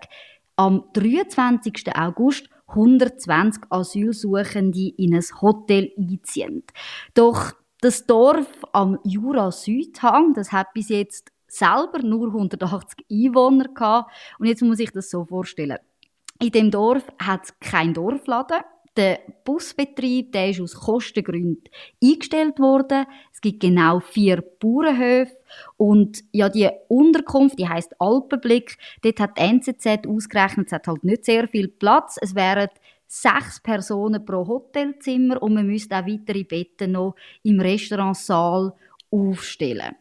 am 0.57 0.83
23. 0.93 1.95
August 1.95 2.49
120 2.67 3.63
Asylsuchende 3.69 4.91
in 4.97 5.15
ein 5.15 5.23
Hotel 5.41 5.91
einziehen. 5.97 6.63
Doch 7.13 7.53
das 7.79 8.05
Dorf 8.05 8.47
am 8.73 8.99
Jura-Südhang, 9.03 10.33
das 10.33 10.51
hat 10.51 10.73
bis 10.73 10.89
jetzt 10.89 11.31
selber 11.47 11.99
nur 11.99 12.27
180 12.27 13.05
Einwohner 13.09 13.69
gehabt. 13.69 14.11
Und 14.39 14.47
jetzt 14.47 14.63
muss 14.63 14.79
ich 14.79 14.91
das 14.91 15.09
so 15.09 15.25
vorstellen. 15.25 15.77
In 16.41 16.51
dem 16.51 16.71
Dorf 16.71 17.03
hat 17.19 17.45
es 17.45 17.59
keinen 17.59 17.93
Dorfladen, 17.93 18.61
der 18.97 19.19
Busbetrieb, 19.45 20.31
der 20.31 20.49
ist 20.49 20.59
aus 20.59 20.75
Kostengründen 20.75 21.63
eingestellt 22.03 22.59
worden. 22.59 23.05
Es 23.31 23.41
gibt 23.41 23.59
genau 23.59 23.99
vier 23.99 24.41
Bauernhöfe 24.41 25.36
und 25.77 26.23
ja, 26.31 26.49
die 26.49 26.69
Unterkunft, 26.87 27.59
die 27.59 27.67
heißt 27.67 27.95
Alpenblick. 27.99 28.77
Dort 29.01 29.19
hat 29.19 29.37
die 29.37 29.41
NZZ 29.41 30.07
ausgerechnet, 30.07 30.67
es 30.67 30.73
hat 30.73 30.87
halt 30.87 31.03
nicht 31.03 31.25
sehr 31.25 31.47
viel 31.47 31.67
Platz. 31.67 32.17
Es 32.21 32.35
wären 32.35 32.69
sechs 33.07 33.59
Personen 33.61 34.25
pro 34.25 34.47
Hotelzimmer 34.47 35.41
und 35.41 35.53
man 35.53 35.67
müsste 35.67 35.95
auch 35.95 36.05
weitere 36.05 36.43
Betten 36.43 36.91
noch 36.91 37.15
im 37.43 37.59
Restaurantsaal 37.59 38.73
aufstellen. 39.09 39.95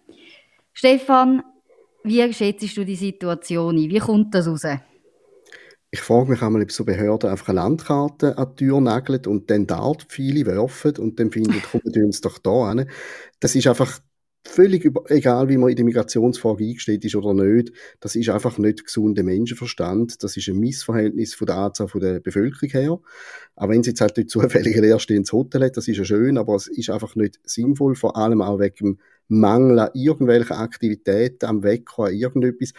Stefan, 0.72 1.42
wie 2.02 2.32
schätzt 2.32 2.76
du 2.76 2.84
die 2.84 2.96
Situation 2.96 3.76
ein? 3.76 3.90
Wie 3.90 3.98
kommt 3.98 4.34
das 4.34 4.46
raus? 4.46 4.66
Ich 5.90 6.00
frage 6.00 6.30
mich 6.30 6.42
einmal, 6.42 6.62
ob 6.62 6.72
so 6.72 6.84
Behörden 6.84 7.30
einfach 7.30 7.48
eine 7.48 7.60
Landkarte 7.60 8.36
an 8.36 8.48
die 8.50 8.66
Tür 8.66 8.80
nageln 8.80 9.24
und 9.26 9.50
dann 9.50 9.66
Dartpfeile 9.66 10.44
werfen 10.44 10.96
und 10.98 11.18
dann 11.18 11.30
finden, 11.30 11.62
kommen 11.62 11.94
wir 11.94 12.04
uns 12.04 12.20
doch 12.20 12.38
da 12.38 12.68
hin. 12.70 12.90
Das 13.40 13.54
ist 13.54 13.66
einfach 13.66 14.00
völlig 14.46 14.90
egal, 15.08 15.48
wie 15.48 15.56
man 15.56 15.70
in 15.70 15.76
die 15.76 15.84
Migrationsfrage 15.84 16.64
eingestellt 16.64 17.04
ist 17.04 17.14
oder 17.14 17.34
nicht. 17.34 17.72
Das 18.00 18.16
ist 18.16 18.28
einfach 18.28 18.58
nicht 18.58 18.84
gesunder 18.84 19.22
Menschenverstand. 19.22 20.22
Das 20.22 20.36
ist 20.36 20.48
ein 20.48 20.58
Missverhältnis 20.58 21.34
von 21.34 21.46
der 21.46 21.56
Anzahl 21.56 21.88
der 21.96 22.20
Bevölkerung 22.20 22.70
her. 22.70 22.98
Auch 23.56 23.68
wenn 23.68 23.80
es 23.80 23.86
jetzt 23.86 24.00
halt 24.00 24.16
nicht 24.16 24.30
zufällig 24.30 24.76
leerstehendes 24.76 25.32
Hotel 25.32 25.64
hat, 25.64 25.76
das 25.76 25.88
ist 25.88 25.98
ja 25.98 26.04
schön, 26.04 26.38
aber 26.38 26.54
es 26.54 26.66
ist 26.66 26.90
einfach 26.90 27.14
nicht 27.16 27.38
sinnvoll, 27.44 27.94
vor 27.94 28.16
allem 28.16 28.42
auch 28.42 28.58
wegen 28.58 28.76
dem 28.76 28.98
Mangel 29.28 29.78
an 29.80 29.90
irgendwelchen 29.94 30.56
Aktivitäten, 30.56 31.46
am 31.46 31.62
Wecker, 31.62 32.04
an 32.04 32.14
irgendetwas 32.14 32.72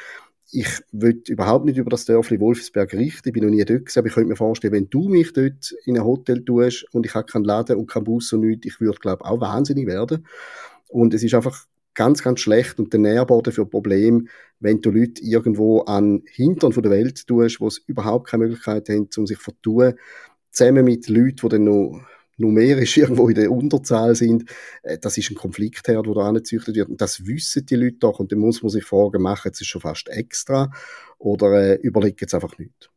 ich 0.52 0.68
will 0.92 1.22
überhaupt 1.28 1.66
nicht 1.66 1.78
über 1.78 1.90
das 1.90 2.06
Dörfli 2.06 2.40
Wolfsberg 2.40 2.94
richten, 2.94 3.30
ich 3.30 3.34
bin 3.34 3.44
noch 3.44 3.50
nie 3.50 3.66
dort 3.66 3.86
gewesen, 3.86 4.00
aber 4.00 4.08
ich 4.08 4.14
könnte 4.14 4.30
mir 4.30 4.36
vorstellen, 4.36 4.74
wenn 4.74 4.90
du 4.90 5.10
mich 5.10 5.34
dort 5.34 5.76
in 5.86 5.98
ein 5.98 6.06
Hotel 6.06 6.44
tust 6.44 6.86
und 6.94 7.06
ich 7.06 7.14
habe 7.16 7.26
keinen 7.26 7.44
Laden 7.44 7.78
und 7.78 7.88
keinen 7.88 8.06
Bus 8.06 8.32
und 8.32 8.42
nichts, 8.42 8.66
ich 8.66 8.80
würde, 8.80 8.98
glaube 9.00 9.26
auch 9.26 9.42
wahnsinnig 9.42 9.88
werden. 9.88 10.26
Und 10.90 11.14
es 11.14 11.24
ist 11.24 11.34
einfach 11.34 11.66
ganz, 11.94 12.22
ganz 12.22 12.40
schlecht 12.42 12.80
und 12.80 12.94
der 12.94 13.00
Nährboden 13.00 13.52
für 13.52 13.66
Probleme, 13.66 14.26
wenn 14.60 14.82
du 14.82 14.92
Leute 14.92 15.22
irgendwo 15.24 15.82
an 15.82 16.24
Hintern 16.28 16.72
von 16.72 16.84
der 16.84 16.92
Welt 16.92 17.26
tust, 17.28 17.60
wo 17.60 17.68
es 17.68 17.80
überhaupt 17.80 18.28
keine 18.28 18.44
Möglichkeit 18.46 18.88
haben, 18.90 19.10
um 19.18 19.26
sich 19.26 19.38
zu 19.38 19.46
vertun, 19.46 19.94
zusammen 20.52 20.86
mit 20.86 21.08
Leuten, 21.10 21.38
die 21.42 21.50
dann 21.50 21.64
noch 21.64 22.02
numerisch 22.38 22.98
irgendwo 22.98 23.28
in 23.30 23.36
der 23.36 23.52
Unterzahl 23.52 24.16
sind, 24.16 24.50
äh, 24.84 24.98
das 24.98 25.18
ist 25.18 25.32
ein 25.32 25.36
Konfliktherd, 25.36 26.06
der 26.06 26.14
da 26.14 26.22
angezüchtet 26.22 26.76
wird. 26.76 26.90
Und 26.90 27.02
das 27.02 27.26
wissen 27.26 27.66
die 27.66 27.76
Leute 27.76 27.98
doch. 28.00 28.20
Und 28.20 28.32
dann 28.32 28.40
muss 28.40 28.62
man 28.62 28.70
sich 28.70 28.86
fragen, 28.86 29.22
machen 29.22 29.52
sie 29.54 29.64
es 29.64 29.68
schon 29.68 29.82
fast 29.82 30.08
extra 30.10 30.72
oder 31.18 31.54
äh, 31.54 31.76
überlegen 31.82 32.26
es 32.26 32.34
einfach 32.34 32.58
nicht? 32.58 32.90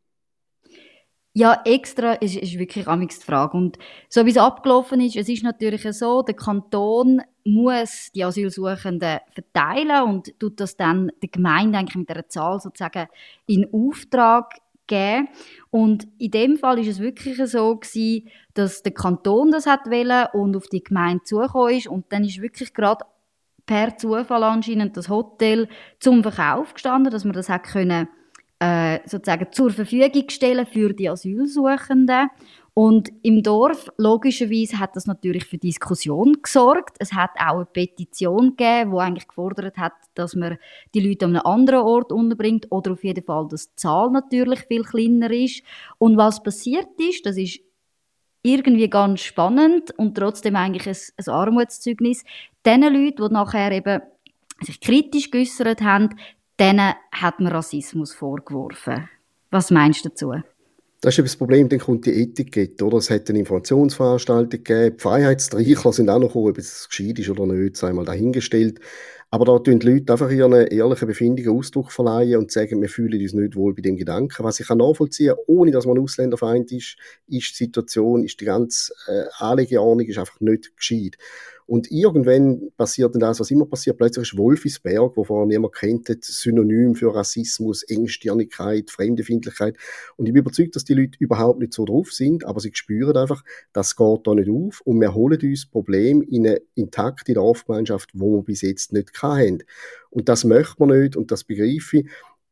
Ja, 1.33 1.61
extra 1.63 2.13
ist, 2.13 2.35
ist 2.35 2.59
wirklich 2.59 2.85
die 2.85 3.25
Frage. 3.25 3.55
Und 3.55 3.77
so 4.09 4.25
wie 4.25 4.31
es 4.31 4.37
abgelaufen 4.37 4.99
ist, 4.99 5.15
es 5.15 5.29
ist 5.29 5.43
natürlich 5.43 5.83
so, 5.97 6.23
der 6.23 6.35
Kanton 6.35 7.21
muss 7.45 8.11
die 8.13 8.25
Asylsuchenden 8.25 9.19
verteilen 9.33 10.03
und 10.03 10.37
tut 10.39 10.59
das 10.59 10.75
dann 10.75 11.09
der 11.21 11.29
Gemeinde 11.29 11.77
eigentlich 11.77 11.95
mit 11.95 12.09
einer 12.09 12.27
Zahl 12.27 12.59
sozusagen 12.59 13.07
in 13.47 13.65
Auftrag 13.71 14.55
geben. 14.87 15.29
Und 15.69 16.05
in 16.17 16.31
dem 16.31 16.57
Fall 16.57 16.79
ist 16.79 16.87
es 16.87 16.99
wirklich 16.99 17.37
so 17.49 17.77
gewesen, 17.77 18.27
dass 18.53 18.83
der 18.83 18.93
Kanton 18.93 19.51
das 19.51 19.67
hat 19.67 19.85
wollen 19.87 20.27
und 20.33 20.57
auf 20.57 20.67
die 20.67 20.83
Gemeinde 20.83 21.23
zugekommen 21.23 21.77
ist 21.77 21.87
und 21.87 22.11
dann 22.11 22.25
ist 22.25 22.41
wirklich 22.41 22.73
gerade 22.73 23.05
per 23.65 23.97
Zufall 23.97 24.43
anscheinend 24.43 24.97
das 24.97 25.07
Hotel 25.07 25.69
zum 25.99 26.23
Verkauf 26.23 26.73
gestanden, 26.73 27.09
dass 27.09 27.23
man 27.23 27.33
das 27.33 27.47
hat 27.47 27.63
können 27.63 28.09
äh, 28.61 28.99
sozusagen 29.05 29.47
zur 29.51 29.71
Verfügung 29.71 30.29
stellen 30.29 30.67
für 30.67 30.93
die 30.93 31.09
Asylsuchenden. 31.09 32.29
Und 32.73 33.09
im 33.23 33.41
Dorf, 33.43 33.89
logischerweise, 33.97 34.79
hat 34.79 34.95
das 34.95 35.07
natürlich 35.07 35.45
für 35.45 35.57
Diskussion 35.57 36.37
gesorgt. 36.41 36.95
Es 36.99 37.11
hat 37.11 37.31
auch 37.37 37.55
eine 37.55 37.65
Petition 37.65 38.55
gegeben, 38.55 38.91
die 38.91 38.97
eigentlich 38.97 39.27
gefordert 39.27 39.77
hat, 39.77 39.93
dass 40.13 40.35
man 40.35 40.57
die 40.93 41.01
Leute 41.01 41.25
an 41.25 41.35
einem 41.35 41.45
anderen 41.45 41.81
Ort 41.81 42.11
unterbringt 42.11 42.67
oder 42.69 42.91
auf 42.91 43.03
jeden 43.03 43.25
Fall, 43.25 43.47
dass 43.49 43.71
die 43.71 43.75
Zahl 43.77 44.11
natürlich 44.11 44.61
viel 44.61 44.83
kleiner 44.83 45.31
ist. 45.31 45.63
Und 45.97 46.15
was 46.15 46.43
passiert 46.43 46.87
ist, 46.99 47.25
das 47.25 47.37
ist 47.37 47.59
irgendwie 48.43 48.89
ganz 48.89 49.21
spannend 49.21 49.91
und 49.97 50.15
trotzdem 50.15 50.55
eigentlich 50.55 50.87
ein, 50.87 50.95
ein 51.17 51.33
Armutszeugnis. 51.33 52.23
Den 52.65 52.81
Leuten, 52.83 53.27
die 53.27 53.33
nachher 53.33 53.71
eben 53.71 54.01
sich 54.61 54.79
kritisch 54.79 55.31
geäußert 55.31 55.81
haben, 55.81 56.15
denen 56.61 56.93
hat 57.11 57.39
man 57.39 57.51
Rassismus 57.51 58.13
vorgeworfen. 58.13 59.09
Was 59.49 59.71
meinst 59.71 60.05
du 60.05 60.09
dazu? 60.09 60.33
Das 61.01 61.15
ist 61.15 61.17
eben 61.17 61.25
das 61.25 61.35
Problem, 61.35 61.67
dann 61.67 61.79
kommt 61.79 62.05
die 62.05 62.21
Etikette, 62.21 62.85
oder? 62.85 62.97
Es 62.97 63.09
hat 63.09 63.27
eine 63.27 63.39
Informationsveranstaltung 63.39 64.63
gegeben, 64.63 64.95
die 64.95 65.01
Freiheitstreichler 65.01 65.93
sind 65.93 66.09
auch 66.09 66.19
noch 66.19 66.27
gekommen, 66.27 66.51
ob 66.51 66.59
es 66.59 66.87
gescheit 66.87 67.17
ist 67.17 67.29
oder 67.29 67.47
nicht, 67.47 67.75
sei 67.75 67.91
mal 67.91 68.05
dahingestellt. 68.05 68.79
Aber 69.31 69.45
da 69.45 69.57
tun 69.57 69.79
die 69.79 69.87
Leute 69.87 70.11
einfach 70.11 70.29
ihren 70.29 70.53
ehrlichen 70.53 71.07
Befindungen 71.07 71.57
Ausdruck 71.57 71.91
verleihen 71.91 72.37
und 72.37 72.51
sagen, 72.51 72.81
wir 72.81 72.89
fühlen 72.89 73.19
uns 73.19 73.33
nicht 73.33 73.55
wohl 73.55 73.73
bei 73.73 73.81
dem 73.81 73.97
Gedanken. 73.97 74.43
Was 74.43 74.59
ich 74.59 74.67
kann 74.67 74.77
nachvollziehen, 74.77 75.35
ohne 75.47 75.71
dass 75.71 75.87
man 75.87 75.97
Ausländerfeind 75.97 76.71
ist, 76.73 76.97
ist 77.27 77.59
die 77.59 77.63
Situation, 77.63 78.23
ist 78.23 78.39
die 78.39 78.45
ganze 78.45 78.93
äh, 79.07 79.23
Anlegeordnung 79.39 80.05
ist 80.05 80.19
einfach 80.19 80.39
nicht 80.41 80.75
gescheit. 80.75 81.17
Und 81.71 81.89
irgendwann 81.89 82.69
passiert 82.75 83.15
dann 83.15 83.21
das, 83.21 83.39
was 83.39 83.49
immer 83.49 83.65
passiert. 83.65 83.97
Plötzlich 83.97 84.33
ist 84.33 84.37
Wolfisberg, 84.37 85.15
wo 85.15 85.23
vorher 85.23 85.47
niemand 85.47 85.73
kennt, 85.73 86.09
Synonym 86.21 86.95
für 86.95 87.15
Rassismus, 87.15 87.83
Engstirnigkeit, 87.83 88.91
Fremdefindlichkeit. 88.91 89.77
Und 90.17 90.25
ich 90.25 90.33
bin 90.33 90.41
überzeugt, 90.41 90.75
dass 90.75 90.83
die 90.83 90.95
Leute 90.95 91.17
überhaupt 91.19 91.61
nicht 91.61 91.71
so 91.71 91.85
drauf 91.85 92.11
sind, 92.11 92.43
aber 92.43 92.59
sie 92.59 92.71
spüren 92.73 93.15
einfach, 93.15 93.45
das 93.71 93.95
geht 93.95 94.27
da 94.27 94.35
nicht 94.35 94.49
auf 94.49 94.81
und 94.81 94.99
wir 94.99 95.15
holen 95.15 95.39
uns 95.41 95.65
Problem 95.65 96.21
in 96.21 96.45
eine 96.45 96.61
intakte 96.75 97.35
Dorfgemeinschaft, 97.35 98.09
wo 98.15 98.39
wir 98.39 98.43
bis 98.43 98.63
jetzt 98.63 98.91
nicht 98.91 99.23
hatten. 99.23 99.63
Und 100.09 100.27
das 100.27 100.43
möchte 100.43 100.75
man 100.79 100.99
nicht 100.99 101.15
und 101.15 101.31
das 101.31 101.45
begreife 101.45 101.99
ich 101.99 102.09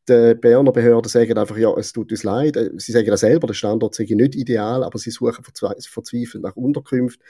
die 0.08 0.34
Berner 0.34 0.72
Behörden 0.72 1.10
sagen 1.10 1.38
einfach, 1.38 1.58
ja, 1.58 1.72
es 1.78 1.94
tut 1.94 2.10
uns 2.10 2.24
leid. 2.24 2.58
Sie 2.78 2.92
sagen 2.92 3.06
ja 3.06 3.18
selber, 3.18 3.48
der 3.48 3.54
Standort 3.54 3.94
sei 3.94 4.08
nicht 4.10 4.34
ideal, 4.34 4.84
aber 4.84 4.98
sie 4.98 5.12
suchen 5.12 5.44
verzweifelt 5.44 6.42
nach 6.42 6.56
Unterkünften. 6.56 7.24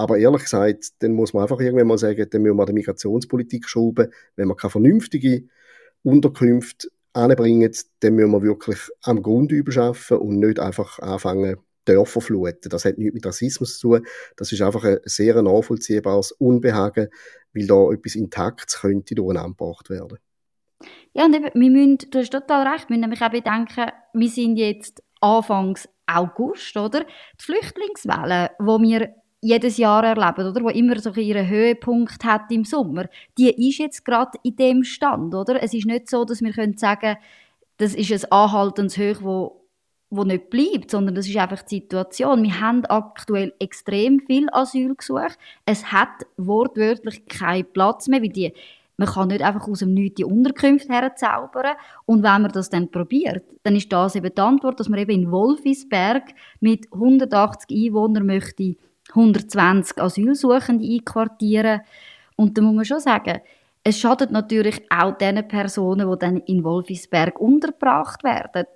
Aber 0.00 0.16
ehrlich 0.16 0.44
gesagt, 0.44 0.92
dann 1.00 1.12
muss 1.12 1.34
man 1.34 1.42
einfach 1.42 1.60
irgendwann 1.60 1.86
mal 1.86 1.98
sagen, 1.98 2.26
dann 2.30 2.40
müssen 2.40 2.56
wir 2.56 2.64
die 2.64 2.72
Migrationspolitik 2.72 3.68
schrauben. 3.68 4.10
Wenn 4.34 4.48
wir 4.48 4.56
keine 4.56 4.70
vernünftige 4.70 5.44
Unterkünfte 6.02 6.88
anbringen, 7.12 7.70
dann 8.00 8.14
müssen 8.14 8.30
wir 8.30 8.40
wirklich 8.40 8.78
am 9.02 9.20
Grund 9.20 9.52
arbeiten 9.52 10.16
und 10.16 10.38
nicht 10.38 10.58
einfach 10.58 11.00
anfangen, 11.00 11.56
Dörfer 11.84 12.22
fluten. 12.22 12.70
Das 12.70 12.86
hat 12.86 12.96
nichts 12.96 13.12
mit 13.12 13.26
Rassismus 13.26 13.78
zu 13.78 13.98
tun. 13.98 14.06
Das 14.38 14.52
ist 14.52 14.62
einfach 14.62 14.84
ein 14.84 15.00
sehr 15.04 15.42
nachvollziehbares 15.42 16.32
Unbehagen, 16.32 17.08
weil 17.52 17.66
da 17.66 17.92
etwas 17.92 18.14
Intaktes 18.14 18.80
könnte 18.80 19.14
durcheinander 19.14 19.50
gebracht 19.50 19.90
werden. 19.90 20.16
Ja, 21.12 21.26
und 21.26 21.36
eben, 21.36 21.50
wir 21.52 21.70
müssen, 21.70 22.10
du 22.10 22.20
hast 22.20 22.30
total 22.30 22.66
recht, 22.66 22.88
wir 22.88 22.96
müssen 22.96 23.00
nämlich 23.02 23.20
auch 23.20 23.30
bedenken, 23.30 23.92
wir 24.14 24.28
sind 24.30 24.56
jetzt 24.56 25.02
Anfangs 25.20 25.86
August, 26.06 26.74
oder? 26.78 27.04
Die 27.38 27.44
Flüchtlingswelle, 27.44 28.52
wo 28.58 28.80
wir 28.80 29.14
jedes 29.40 29.78
Jahr 29.78 30.04
erleben, 30.04 30.48
oder? 30.48 30.62
Wo 30.62 30.68
immer 30.68 30.98
so 30.98 31.10
ihren 31.12 31.48
Höhepunkt 31.48 32.24
hat 32.24 32.50
im 32.50 32.64
Sommer. 32.64 33.06
Die 33.38 33.68
ist 33.68 33.78
jetzt 33.78 34.04
gerade 34.04 34.38
in 34.42 34.56
dem 34.56 34.84
Stand, 34.84 35.34
oder? 35.34 35.62
Es 35.62 35.72
ist 35.72 35.86
nicht 35.86 36.10
so, 36.10 36.24
dass 36.24 36.42
wir 36.42 36.52
können 36.52 36.76
sagen, 36.76 37.16
das 37.78 37.94
ist 37.94 38.12
ein 38.12 38.32
anhaltendes 38.32 38.98
Hoch, 38.98 39.22
wo 39.22 39.56
wo 40.12 40.24
nicht 40.24 40.50
bleibt, 40.50 40.90
sondern 40.90 41.14
das 41.14 41.28
ist 41.28 41.36
einfach 41.36 41.62
die 41.62 41.76
Situation. 41.76 42.42
Wir 42.42 42.60
haben 42.60 42.84
aktuell 42.86 43.54
extrem 43.60 44.18
viel 44.18 44.48
Asylgesuche. 44.50 45.28
Es 45.64 45.92
hat 45.92 46.26
wortwörtlich 46.36 47.26
keinen 47.26 47.72
Platz 47.72 48.08
mehr, 48.08 48.20
weil 48.20 48.30
die 48.30 48.52
man 48.96 49.08
kann 49.08 49.28
nicht 49.28 49.40
einfach 49.40 49.66
aus 49.66 49.78
dem 49.78 49.94
Nichts 49.94 50.16
die 50.16 50.24
Unterkünfte 50.24 50.92
herzaubern. 50.92 51.74
Und 52.04 52.22
wenn 52.22 52.42
man 52.42 52.52
das 52.52 52.68
dann 52.68 52.90
probiert, 52.90 53.44
dann 53.62 53.74
ist 53.74 53.90
das 53.90 54.14
eben 54.14 54.30
die 54.34 54.42
Antwort, 54.42 54.78
dass 54.78 54.90
man 54.90 54.98
eben 54.98 55.12
in 55.12 55.30
Wolfisberg 55.30 56.34
mit 56.60 56.92
180 56.92 57.86
Einwohnern 57.86 58.26
möchte 58.26 58.76
120 59.10 60.00
Asylsuchende 60.00 60.86
einquartieren. 60.86 61.80
Und 62.36 62.56
da 62.56 62.62
muss 62.62 62.74
man 62.74 62.84
schon 62.84 63.00
sagen, 63.00 63.40
es 63.82 63.98
schadet 63.98 64.30
natürlich 64.30 64.82
auch 64.90 65.16
den 65.16 65.46
Personen, 65.48 66.10
die 66.10 66.18
dann 66.18 66.36
in 66.38 66.64
Wolfisberg 66.64 67.40
untergebracht 67.40 68.22
werden. 68.22 68.66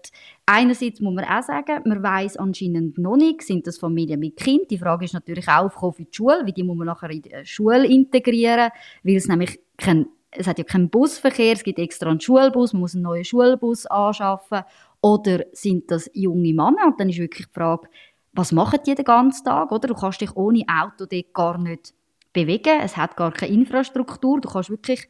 Einerseits 0.46 1.00
muss 1.00 1.14
man 1.14 1.24
auch 1.24 1.42
sagen, 1.42 1.82
man 1.84 2.02
weiß 2.02 2.38
anscheinend 2.38 2.96
noch 2.96 3.16
nicht, 3.16 3.42
sind 3.42 3.66
das 3.66 3.76
Familien 3.76 4.20
mit 4.20 4.36
Kind. 4.36 4.70
Die 4.70 4.78
Frage 4.78 5.04
ist 5.04 5.12
natürlich 5.12 5.46
auch, 5.48 5.82
auf 5.82 5.96
die 5.96 6.08
Schule, 6.10 6.42
wie 6.44 6.52
die 6.52 6.62
muss 6.62 6.76
man 6.76 6.86
nachher 6.86 7.10
in 7.10 7.20
die 7.20 7.32
Schule 7.44 7.86
integrieren, 7.86 8.70
weil 9.02 9.16
es 9.16 9.28
nämlich 9.28 9.60
kein, 9.76 10.06
es 10.30 10.46
hat 10.46 10.58
ja 10.58 10.64
keinen 10.64 10.88
Busverkehr, 10.88 11.52
es 11.52 11.64
gibt 11.64 11.78
extra 11.78 12.08
einen 12.08 12.20
Schulbus, 12.20 12.72
man 12.72 12.80
muss 12.80 12.94
einen 12.94 13.04
neuen 13.04 13.24
Schulbus 13.24 13.84
anschaffen. 13.86 14.62
Oder 15.02 15.44
sind 15.52 15.90
das 15.90 16.10
junge 16.14 16.54
Männer? 16.54 16.86
Und 16.86 16.98
dann 16.98 17.10
ist 17.10 17.18
wirklich 17.18 17.46
die 17.46 17.52
Frage, 17.52 17.88
was 18.34 18.52
machen 18.52 18.80
die 18.86 18.94
den 18.94 19.04
ganzen 19.04 19.44
Tag, 19.44 19.70
oder? 19.70 19.88
Du 19.88 19.94
kannst 19.94 20.20
dich 20.20 20.34
ohne 20.36 20.64
Auto 20.68 21.06
dort 21.06 21.34
gar 21.34 21.58
nicht 21.58 21.94
bewegen. 22.32 22.80
Es 22.80 22.96
hat 22.96 23.16
gar 23.16 23.32
keine 23.32 23.52
Infrastruktur. 23.52 24.40
Du 24.40 24.48
kannst 24.48 24.70
wirklich, 24.70 25.08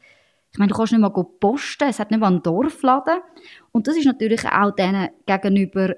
ich 0.52 0.58
meine, 0.58 0.70
du 0.70 0.76
kannst 0.76 0.92
nicht 0.92 1.00
mal 1.00 1.10
posten. 1.10 1.88
Es 1.88 1.98
hat 1.98 2.10
nicht 2.10 2.20
mal 2.20 2.28
einen 2.28 2.42
Dorfladen. 2.42 3.20
Und 3.72 3.88
das 3.88 3.96
ist 3.96 4.04
natürlich 4.04 4.46
auch 4.46 4.72
denen 4.72 5.08
gegenüber, 5.26 5.94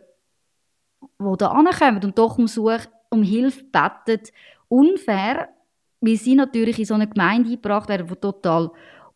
die 1.18 1.36
da 1.38 1.48
ankommen 1.48 2.04
und 2.04 2.18
doch 2.18 2.38
um, 2.38 2.46
Such, 2.46 2.86
um 3.10 3.22
Hilfe 3.22 3.64
beten, 3.64 4.22
unfair, 4.68 5.48
weil 6.00 6.16
sie 6.16 6.34
natürlich 6.34 6.78
in 6.78 6.84
so 6.84 6.94
eine 6.94 7.08
Gemeinde 7.08 7.50
eingebracht 7.50 7.88
werden, 7.88 8.06
die 8.06 8.16
total 8.16 8.70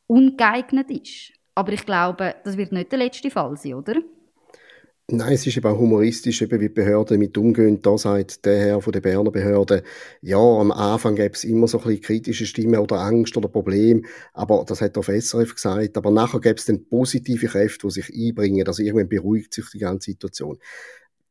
ungeeignet 0.06 0.90
ist. 0.90 1.32
Aber 1.54 1.72
ich 1.72 1.86
glaube, 1.86 2.34
das 2.42 2.56
wird 2.56 2.72
nicht 2.72 2.90
der 2.90 2.98
letzte 2.98 3.30
Fall 3.30 3.56
sein, 3.56 3.74
oder? 3.74 3.94
Nein, 5.12 5.32
es 5.32 5.44
ist 5.44 5.56
eben 5.56 5.66
auch 5.66 5.78
humoristisch, 5.78 6.40
eben 6.40 6.60
wie 6.60 6.68
Behörden 6.68 7.16
damit 7.16 7.36
umgehen. 7.36 7.82
Da 7.82 7.98
sagt 7.98 8.44
der 8.44 8.60
Herr 8.60 8.80
von 8.80 8.92
der 8.92 9.00
Berner 9.00 9.32
Behörde, 9.32 9.82
ja, 10.22 10.38
am 10.38 10.70
Anfang 10.70 11.16
gäbe 11.16 11.34
es 11.34 11.42
immer 11.42 11.66
so 11.66 11.78
ein 11.78 11.84
bisschen 11.84 12.02
kritische 12.02 12.46
Stimmen 12.46 12.78
oder 12.78 13.00
Angst 13.00 13.36
oder 13.36 13.48
Probleme, 13.48 14.02
aber 14.34 14.64
das 14.64 14.80
hat 14.80 14.96
auch 14.96 15.08
SRF 15.08 15.54
gesagt, 15.54 15.96
aber 15.96 16.12
nachher 16.12 16.38
gäbe 16.40 16.56
es 16.56 16.66
dann 16.66 16.86
positive 16.86 17.48
Kräfte, 17.48 17.88
die 17.88 17.92
sich 17.92 18.08
einbringen, 18.14 18.68
also 18.68 18.84
irgendwann 18.84 19.08
beruhigt 19.08 19.52
sich 19.52 19.64
die 19.72 19.78
ganze 19.78 20.12
Situation 20.12 20.58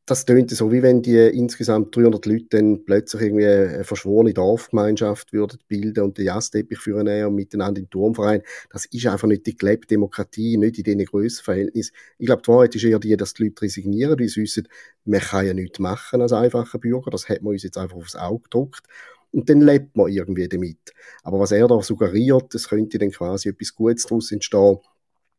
das 0.09 0.25
tönt 0.25 0.49
so, 0.51 0.71
wie 0.71 0.81
wenn 0.81 1.01
die 1.01 1.17
insgesamt 1.17 1.95
300 1.95 2.25
Leute 2.25 2.45
dann 2.49 2.83
plötzlich 2.85 3.21
irgendwie 3.21 3.45
eine 3.45 3.83
verschworene 3.83 4.33
Dorfgemeinschaft 4.33 5.33
würden 5.33 5.59
bilden 5.67 6.03
und 6.03 6.17
den 6.17 6.25
Jazzteppich 6.25 6.79
führen 6.79 7.07
und 7.25 7.35
miteinander 7.35 7.79
in 7.79 7.89
Turmverein. 7.89 8.41
Das 8.71 8.85
ist 8.85 9.05
einfach 9.05 9.27
nicht 9.27 9.45
die 9.45 9.55
gelebte 9.55 9.87
Demokratie, 9.87 10.57
nicht 10.57 10.77
in 10.77 10.83
diesen 10.83 11.05
Grössenverhältnissen. 11.05 11.95
Ich 12.17 12.25
glaube, 12.25 12.41
die 12.41 12.47
Wahrheit 12.47 12.75
ist 12.75 12.83
eher 12.83 12.99
die, 12.99 13.15
dass 13.15 13.33
die 13.33 13.43
Leute 13.43 13.61
resignieren, 13.61 14.19
weil 14.19 14.27
sie 14.27 14.41
wissen, 14.41 14.67
man 15.05 15.19
kann 15.19 15.45
ja 15.45 15.53
nichts 15.53 15.79
machen 15.79 16.21
als 16.21 16.33
einfacher 16.33 16.79
Bürger. 16.79 17.11
Das 17.11 17.29
hat 17.29 17.41
man 17.41 17.53
uns 17.53 17.63
jetzt 17.63 17.77
einfach 17.77 17.97
aufs 17.97 18.15
Auge 18.15 18.43
gedruckt. 18.43 18.85
Und 19.31 19.49
dann 19.49 19.61
lebt 19.61 19.95
man 19.95 20.11
irgendwie 20.11 20.47
damit. 20.47 20.93
Aber 21.23 21.39
was 21.39 21.51
er 21.51 21.67
da 21.67 21.81
suggeriert, 21.81 22.55
es 22.55 22.69
könnte 22.69 22.97
dann 22.97 23.11
quasi 23.11 23.49
etwas 23.49 23.75
Gutes 23.75 24.03
daraus 24.03 24.31
entstehen. 24.31 24.77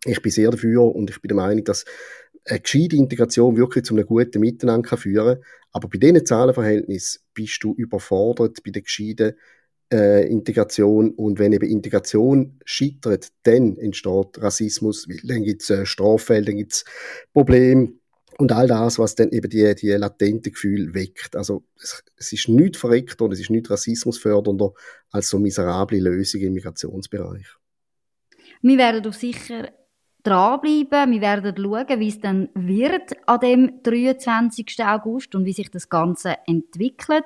Ich 0.05 0.23
bin 0.23 0.33
sehr 0.33 0.51
dafür 0.51 0.95
und 0.95 1.11
ich 1.11 1.21
bin 1.21 1.29
der 1.29 1.37
Meinung, 1.37 1.65
dass 1.65 1.85
eine 2.45 2.61
gescheite 2.61 2.97
Integration 2.97 3.57
wirklich 3.57 3.85
zu 3.85 3.95
einem 3.95 4.07
guten 4.07 4.41
Miteinander 4.41 4.97
führen 4.97 5.37
kann. 5.37 5.45
Aber 5.73 5.89
bei 5.89 5.99
diesen 5.99 6.25
Zahlenverhältnissen 6.25 7.23
bist 7.35 7.63
du 7.63 7.75
überfordert 7.75 8.63
bei 8.65 8.71
der 8.71 8.83
gescheiten 8.83 9.35
äh, 9.93 10.27
Integration. 10.29 11.11
Und 11.13 11.39
wenn 11.39 11.53
eben 11.53 11.69
Integration 11.69 12.59
scheitert, 12.65 13.29
dann 13.45 13.77
entsteht 13.77 14.39
Rassismus, 14.39 15.07
dann 15.25 15.45
gibt 15.45 15.63
es 15.63 15.71
äh, 15.71 15.87
Straffälle, 15.87 16.47
dann 16.47 16.57
gibt 16.57 16.73
es 16.73 16.85
Probleme. 17.33 17.93
und 18.39 18.53
all 18.53 18.67
das, 18.67 18.99
was 18.99 19.15
dann 19.15 19.31
eben 19.33 19.51
die, 19.51 19.75
die 19.75 19.91
latente 19.91 20.51
Gefühl 20.51 20.95
weckt. 20.95 21.37
Also 21.37 21.65
es, 21.77 22.03
es 22.17 22.33
ist 22.33 22.49
nichts 22.49 22.79
verreckt 22.79 23.21
und 23.21 23.33
es 23.33 23.41
ist 23.41 23.51
nicht 23.51 23.69
rassismusfördernder 23.69 24.73
als 25.11 25.29
so 25.29 25.39
miserable 25.39 25.99
Lösungen 25.99 26.47
im 26.47 26.55
Migrationsbereich. 26.55 27.47
Wir 28.63 28.79
werden 28.79 29.07
auf 29.07 29.15
sicher 29.15 29.71
dranbleiben. 30.23 31.13
Wir 31.13 31.21
werden 31.21 31.55
schauen, 31.57 32.01
wie 32.01 32.09
es 32.09 32.21
dann 32.21 32.49
wird 32.55 33.13
an 33.27 33.41
dem 33.41 33.83
23. 33.83 34.85
August 34.85 35.35
und 35.35 35.45
wie 35.45 35.53
sich 35.53 35.71
das 35.71 35.89
Ganze 35.89 36.37
entwickelt. 36.47 37.25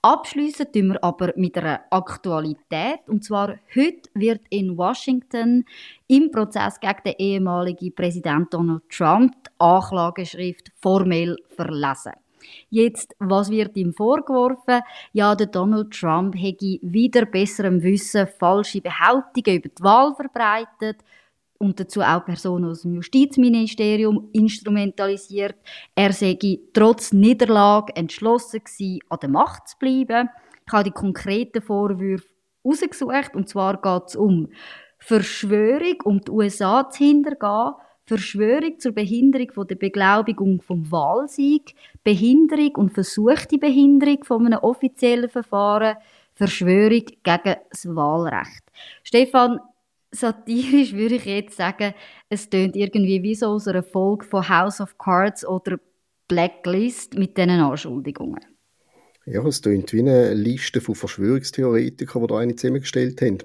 Abschließen 0.00 0.70
tun 0.72 0.88
wir 0.92 1.02
aber 1.02 1.32
mit 1.36 1.58
einer 1.58 1.80
Aktualität. 1.90 3.00
Und 3.08 3.24
zwar 3.24 3.56
heute 3.74 4.08
wird 4.14 4.42
in 4.48 4.76
Washington 4.78 5.64
im 6.06 6.30
Prozess 6.30 6.78
gegen 6.78 7.02
den 7.04 7.14
ehemaligen 7.18 7.94
Präsident 7.94 8.54
Donald 8.54 8.88
Trump 8.88 9.34
die 9.44 9.50
Anklageschrift 9.58 10.70
formell 10.76 11.36
verlesen. 11.48 12.12
Jetzt, 12.70 13.14
was 13.18 13.50
wird 13.50 13.76
ihm 13.76 13.92
vorgeworfen? 13.92 14.82
Ja, 15.12 15.34
der 15.34 15.48
Donald 15.48 15.90
Trump 15.90 16.34
hätte 16.36 16.78
wieder 16.82 17.26
besserem 17.26 17.82
Wissen 17.82 18.28
falsche 18.38 18.80
Behauptungen 18.80 19.58
über 19.58 19.68
die 19.68 19.82
Wahl 19.82 20.14
verbreitet 20.14 20.98
und 21.58 21.80
dazu 21.80 22.00
auch 22.00 22.24
Personen 22.24 22.70
aus 22.70 22.82
dem 22.82 22.94
Justizministerium 22.94 24.28
instrumentalisiert. 24.32 25.56
Er 25.94 26.12
sei 26.12 26.38
trotz 26.72 27.12
Niederlage 27.12 27.94
entschlossen 27.96 28.60
gewesen, 28.64 29.00
an 29.08 29.18
der 29.20 29.28
Macht 29.28 29.68
zu 29.68 29.78
bleiben. 29.78 30.30
Ich 30.66 30.72
habe 30.72 30.84
die 30.84 30.90
konkreten 30.90 31.60
Vorwürfe 31.60 32.28
herausgesucht, 32.62 33.34
und 33.34 33.48
zwar 33.48 33.80
geht 33.80 34.08
es 34.08 34.16
um 34.16 34.48
Verschwörung, 34.98 35.96
um 36.04 36.20
die 36.20 36.30
USA 36.30 36.88
zu 36.90 37.04
hintergehen, 37.04 37.74
Verschwörung 38.04 38.78
zur 38.78 38.92
Behinderung 38.92 39.52
von 39.52 39.66
der 39.66 39.74
Beglaubigung 39.74 40.62
vom 40.62 40.90
Wahlsieg, 40.90 41.74
Behinderung 42.04 42.74
und 42.76 42.94
versuchte 42.94 43.58
Behinderung 43.58 44.24
von 44.24 44.46
einem 44.46 44.60
offiziellen 44.60 45.28
Verfahren, 45.28 45.96
Verschwörung 46.34 47.04
gegen 47.22 47.56
das 47.70 47.94
Wahlrecht. 47.94 48.64
Stefan, 49.02 49.60
satirisch 50.10 50.92
würde 50.94 51.16
ich 51.16 51.24
jetzt 51.24 51.56
sagen, 51.56 51.94
es 52.28 52.48
tönt 52.48 52.76
irgendwie 52.76 53.22
wie 53.22 53.34
so 53.34 53.46
aus 53.46 53.68
einer 53.68 53.82
Folge 53.82 54.24
von 54.24 54.48
House 54.48 54.80
of 54.80 54.98
Cards 54.98 55.46
oder 55.46 55.78
Blacklist 56.28 57.14
mit 57.14 57.36
diesen 57.36 57.50
Anschuldigungen. 57.50 58.40
Ja, 59.26 59.44
es 59.46 59.60
tönt 59.60 59.92
wie 59.92 60.00
eine 60.00 60.32
Liste 60.34 60.80
von 60.80 60.94
Verschwörungstheoretikern, 60.94 62.22
die 62.22 62.28
da 62.28 62.38
eine 62.38 62.56
zusammengestellt 62.56 63.20
haben. 63.20 63.38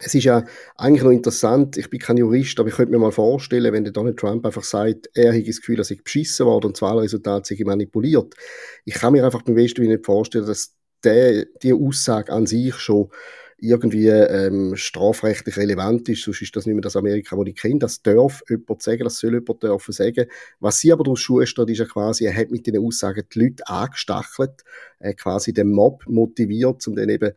Es 0.00 0.14
ist 0.14 0.24
ja 0.24 0.44
eigentlich 0.76 1.04
noch 1.04 1.12
interessant, 1.12 1.76
ich 1.76 1.88
bin 1.90 2.00
kein 2.00 2.16
Jurist, 2.16 2.58
aber 2.58 2.68
ich 2.68 2.74
könnte 2.74 2.90
mir 2.90 2.98
mal 2.98 3.12
vorstellen, 3.12 3.72
wenn 3.72 3.84
der 3.84 3.92
Donald 3.92 4.16
Trump 4.16 4.44
einfach 4.44 4.64
sagt, 4.64 5.10
er 5.14 5.32
hat 5.32 5.46
das 5.46 5.58
Gefühl, 5.58 5.76
dass 5.76 5.90
ich 5.90 6.02
beschissen 6.02 6.46
worden 6.46 6.66
und 6.66 6.76
das 6.76 6.82
Wahlresultat 6.82 7.46
sich 7.46 7.64
manipuliert. 7.64 8.34
Ich 8.84 8.94
kann 8.94 9.12
mir 9.12 9.24
einfach 9.24 9.42
beim 9.42 9.54
besten 9.54 9.82
nicht 9.82 10.04
vorstellen, 10.04 10.46
dass 10.46 10.74
der, 11.04 11.46
die 11.62 11.72
Aussage 11.72 12.32
an 12.32 12.46
sich 12.46 12.74
schon 12.76 13.10
irgendwie 13.62 14.08
ähm, 14.08 14.74
strafrechtlich 14.74 15.56
relevant 15.56 16.08
ist, 16.08 16.24
sonst 16.24 16.42
ist 16.42 16.56
das 16.56 16.66
nicht 16.66 16.74
mehr 16.74 16.82
das 16.82 16.96
Amerika, 16.96 17.36
das 17.36 17.46
ich 17.46 17.54
kenne. 17.54 17.78
Das 17.78 18.02
darf 18.02 18.42
jemand 18.48 18.82
sagen, 18.82 19.04
das 19.04 19.18
soll 19.18 19.34
jemand 19.34 19.62
dürfen 19.62 19.92
sagen. 19.92 20.26
Was 20.58 20.80
sie 20.80 20.92
aber 20.92 21.04
daraus 21.04 21.20
schustert, 21.20 21.70
ist 21.70 21.78
ja 21.78 21.84
quasi, 21.84 22.24
er 22.24 22.34
hat 22.34 22.50
mit 22.50 22.66
diesen 22.66 22.84
Aussagen 22.84 23.24
die 23.32 23.38
Leute 23.38 23.66
angestachelt, 23.68 24.64
äh, 24.98 25.14
quasi 25.14 25.52
den 25.52 25.70
Mob 25.70 26.02
motiviert, 26.08 26.84
um 26.88 26.96
dann 26.96 27.08
eben 27.08 27.32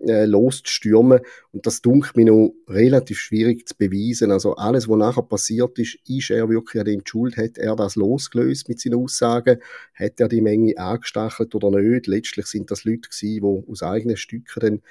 äh, 0.00 0.26
loszustürmen. 0.26 1.20
Und 1.52 1.66
das 1.66 1.80
dunkelt 1.80 2.16
mir 2.16 2.26
noch 2.26 2.52
relativ 2.68 3.18
schwierig 3.18 3.66
zu 3.66 3.74
beweisen. 3.74 4.32
Also 4.32 4.56
alles, 4.56 4.86
was 4.86 4.98
nachher 4.98 5.22
passiert 5.22 5.78
ist, 5.78 5.98
ist 6.06 6.30
er 6.30 6.50
wirklich 6.50 6.78
an 6.80 6.86
dem 6.86 7.02
Schuld? 7.06 7.38
Hat 7.38 7.56
er 7.56 7.74
das 7.74 7.96
losgelöst 7.96 8.68
mit 8.68 8.80
seinen 8.80 8.96
Aussagen? 8.96 9.60
Hat 9.94 10.20
er 10.20 10.28
die 10.28 10.42
Menge 10.42 10.76
angestachelt 10.76 11.54
oder 11.54 11.70
nicht? 11.70 12.06
Letztlich 12.06 12.46
sind 12.46 12.70
das 12.70 12.84
Leute 12.84 13.08
gewesen, 13.08 13.64
die 13.64 13.70
aus 13.70 13.82
eigenen 13.82 14.18
Stücken 14.18 14.60
dann 14.60 14.82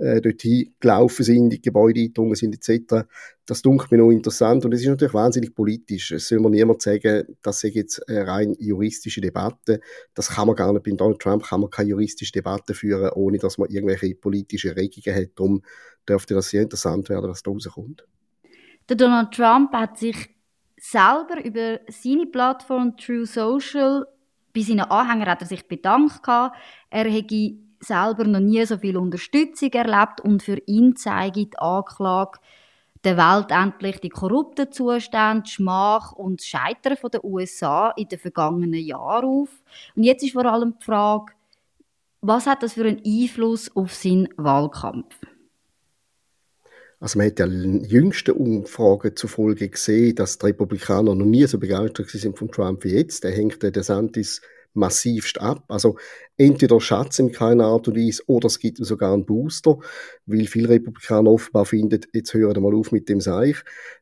äh, 0.00 0.20
dorthin 0.20 0.74
gelaufen 0.80 1.22
sind, 1.22 1.36
in 1.36 1.50
die 1.50 1.62
Gebäude 1.62 2.00
eingedrungen 2.00 2.34
sind 2.34 2.54
etc. 2.54 3.06
Das 3.46 3.62
dunkelt 3.62 3.90
mir 3.92 3.98
noch 3.98 4.10
interessant 4.10 4.64
und 4.64 4.72
es 4.72 4.80
ist 4.80 4.88
natürlich 4.88 5.14
wahnsinnig 5.14 5.54
politisch. 5.54 6.12
Es 6.12 6.28
soll 6.28 6.40
mir 6.40 6.50
niemand 6.50 6.82
sagen, 6.82 7.24
das 7.42 7.60
sei 7.60 7.68
jetzt 7.68 8.08
eine 8.08 8.26
rein 8.26 8.56
juristische 8.58 9.20
Debatte. 9.20 9.80
Das 10.14 10.30
kann 10.30 10.46
man 10.46 10.56
gar 10.56 10.72
nicht. 10.72 10.84
Bei 10.84 10.90
Donald 10.92 11.20
Trump 11.20 11.44
kann 11.44 11.60
man 11.60 11.70
keine 11.70 11.90
juristische 11.90 12.32
Debatte 12.32 12.74
führen, 12.74 13.10
ohne 13.14 13.38
dass 13.38 13.58
man 13.58 13.68
irgendwelche 13.68 14.14
politische 14.14 14.74
Regungen 14.74 15.16
hat. 15.16 15.30
Darum 15.36 15.62
dürfte 16.08 16.34
das 16.34 16.50
sehr 16.50 16.62
interessant 16.62 17.08
werden, 17.08 17.30
was 17.30 17.42
da 17.42 17.50
rauskommt. 17.50 18.04
Der 18.88 18.96
Donald 18.96 19.32
Trump 19.32 19.72
hat 19.72 19.98
sich 19.98 20.30
selber 20.76 21.44
über 21.44 21.80
seine 21.88 22.26
Plattform 22.26 22.96
True 22.96 23.26
Social 23.26 24.06
bei 24.52 24.62
seinen 24.62 24.80
Anhängern 24.80 25.28
hat 25.28 25.42
er 25.42 25.46
sich 25.46 25.66
bedankt. 25.66 26.26
Er 26.26 27.10
hätte 27.10 27.54
selber 27.80 28.24
noch 28.24 28.40
nie 28.40 28.64
so 28.66 28.78
viel 28.78 28.96
Unterstützung 28.96 29.70
erlebt 29.72 30.20
und 30.20 30.42
für 30.42 30.58
ihn 30.66 30.96
zeige 30.96 31.46
die 31.46 31.58
Anklage 31.58 32.38
der 33.04 33.16
Welt 33.16 33.50
endlich 33.50 34.00
die 34.00 34.10
korrupten 34.10 34.70
Zustände, 34.70 35.48
Schmach 35.48 36.12
und 36.12 36.42
Scheitern 36.42 36.98
der 37.10 37.24
USA 37.24 37.90
in 37.96 38.08
den 38.08 38.18
vergangenen 38.18 38.74
Jahren 38.74 39.24
auf. 39.24 39.48
Und 39.96 40.02
jetzt 40.02 40.22
ist 40.22 40.34
vor 40.34 40.44
allem 40.44 40.74
die 40.78 40.84
Frage, 40.84 41.32
was 42.20 42.46
hat 42.46 42.62
das 42.62 42.74
für 42.74 42.84
einen 42.84 43.02
Einfluss 43.04 43.74
auf 43.74 43.94
seinen 43.94 44.28
Wahlkampf? 44.36 45.16
Also 47.00 47.18
man 47.18 47.28
hat 47.28 47.38
ja 47.38 47.46
jüngsten 47.46 48.32
Umfragen 48.32 49.16
zufolge 49.16 49.70
gesehen, 49.70 50.14
dass 50.16 50.36
die 50.36 50.46
Republikaner 50.46 51.14
noch 51.14 51.24
nie 51.24 51.46
so 51.46 51.58
begeistert 51.58 52.10
sind 52.10 52.36
von 52.36 52.52
Trump 52.52 52.84
wie 52.84 52.94
jetzt. 52.94 53.24
Der 53.24 53.30
hängt 53.30 53.62
der 53.62 53.70
DeSantis 53.70 54.42
massivst 54.74 55.40
ab. 55.40 55.64
Also 55.68 55.96
entweder 56.36 56.80
Schatz 56.80 57.18
in 57.18 57.32
keiner 57.32 57.64
Art 57.64 57.88
und 57.88 57.96
Weise 57.96 58.22
oder 58.26 58.46
es 58.46 58.58
gibt 58.58 58.78
sogar 58.78 59.12
einen 59.12 59.26
Booster, 59.26 59.78
weil 60.26 60.46
viele 60.46 60.70
Republikaner 60.70 61.30
offenbar 61.30 61.66
finden, 61.66 62.00
jetzt 62.12 62.34
hören 62.34 62.54
wir 62.54 62.60
mal 62.60 62.74
auf 62.74 62.92
mit 62.92 63.08
dem 63.08 63.20
Seich. 63.20 63.56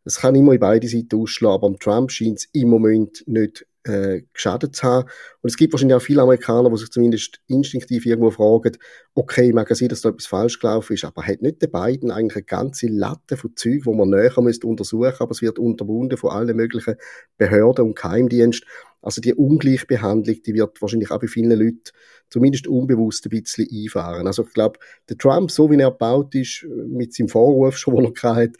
Es 0.04 0.20
kann 0.20 0.34
immer 0.34 0.52
in 0.52 0.60
beide 0.60 0.88
Seiten 0.88 1.20
ausschlagen, 1.20 1.64
aber 1.64 1.78
Trump 1.78 2.10
scheint 2.10 2.38
es 2.38 2.48
im 2.52 2.68
Moment 2.68 3.24
nicht 3.26 3.66
äh, 3.88 4.22
geschadet 4.32 4.76
zu 4.76 4.82
haben. 4.84 5.08
Und 5.40 5.50
es 5.50 5.56
gibt 5.56 5.72
wahrscheinlich 5.72 5.96
auch 5.96 6.02
viele 6.02 6.22
Amerikaner, 6.22 6.70
die 6.70 6.76
sich 6.76 6.90
zumindest 6.90 7.40
instinktiv 7.46 8.06
irgendwo 8.06 8.30
fragen, 8.30 8.76
okay, 9.14 9.52
mag 9.52 9.74
sein, 9.74 9.88
dass 9.88 10.02
da 10.02 10.10
etwas 10.10 10.26
falsch 10.26 10.60
gelaufen 10.60 10.92
ist, 10.92 11.04
aber 11.04 11.22
hat 11.22 11.42
nicht 11.42 11.62
der 11.62 11.68
Biden 11.68 12.10
eigentlich 12.10 12.36
eine 12.36 12.44
ganze 12.44 12.86
Latte 12.86 13.36
von 13.36 13.56
Zügen, 13.56 13.86
wo 13.86 13.94
man 13.94 14.10
näher 14.10 14.40
müsste 14.40 14.66
untersuchen, 14.66 15.16
aber 15.18 15.32
es 15.32 15.42
wird 15.42 15.58
unterbunden 15.58 16.18
von 16.18 16.30
allen 16.30 16.56
möglichen 16.56 16.96
Behörden 17.36 17.86
und 17.86 17.96
Geheimdiensten. 17.96 18.68
Also 19.00 19.20
die 19.20 19.34
Ungleichbehandlung, 19.34 20.42
die 20.44 20.54
wird 20.54 20.80
wahrscheinlich 20.82 21.10
auch 21.10 21.20
bei 21.20 21.28
vielen 21.28 21.58
Leuten 21.58 21.82
zumindest 22.30 22.66
unbewusst 22.66 23.26
ein 23.26 23.30
bisschen 23.30 23.68
einfahren. 23.70 24.26
Also 24.26 24.44
ich 24.44 24.52
glaube, 24.52 24.78
der 25.08 25.16
Trump, 25.16 25.50
so 25.50 25.70
wie 25.70 25.80
er 25.80 25.90
gebaut 25.90 26.34
ist, 26.34 26.66
mit 26.86 27.14
seinem 27.14 27.28
Vorwurf 27.28 27.76
schon, 27.78 27.96
den 27.96 28.12
er 28.22 28.36
hat, 28.36 28.56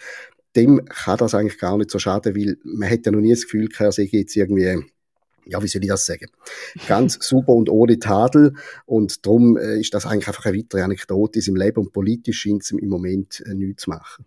dem 0.57 0.85
kann 0.87 1.19
das 1.19 1.35
eigentlich 1.35 1.59
gar 1.59 1.77
nicht 1.77 1.91
so 1.91 1.99
schaden, 1.99 2.35
weil 2.35 2.57
man 2.65 2.91
hat 2.91 3.07
ja 3.07 3.13
noch 3.13 3.21
nie 3.21 3.31
das 3.31 3.43
Gefühl 3.43 3.69
gehabt, 3.69 3.81
er 3.81 3.93
sei 3.93 4.09
jetzt 4.11 4.37
irgendwie 4.37 4.85
ja, 5.49 5.63
wie 5.63 5.67
soll 5.67 5.83
ich 5.83 5.89
das 5.89 6.07
sagen? 6.07 6.31
Ganz 6.87 7.19
super 7.21 7.53
und 7.53 7.69
ohne 7.71 7.99
Tadel. 7.99 8.55
Und 8.87 9.27
darum 9.27 9.57
äh, 9.57 9.81
ist 9.81 9.95
das 9.95 10.07
eigentlich 10.07 10.29
einfach 10.29 10.45
eine 10.47 10.59
weitere 10.59 10.83
Anekdote 10.83 11.39
in 11.39 11.43
seinem 11.43 11.57
Leben 11.57 11.81
und 11.81 11.93
politisch 11.93 12.41
scheint 12.41 12.63
es 12.63 12.71
im 12.71 12.89
Moment 12.89 13.43
äh, 13.47 13.55
nichts 13.55 13.85
zu 13.85 13.91
machen. 13.91 14.25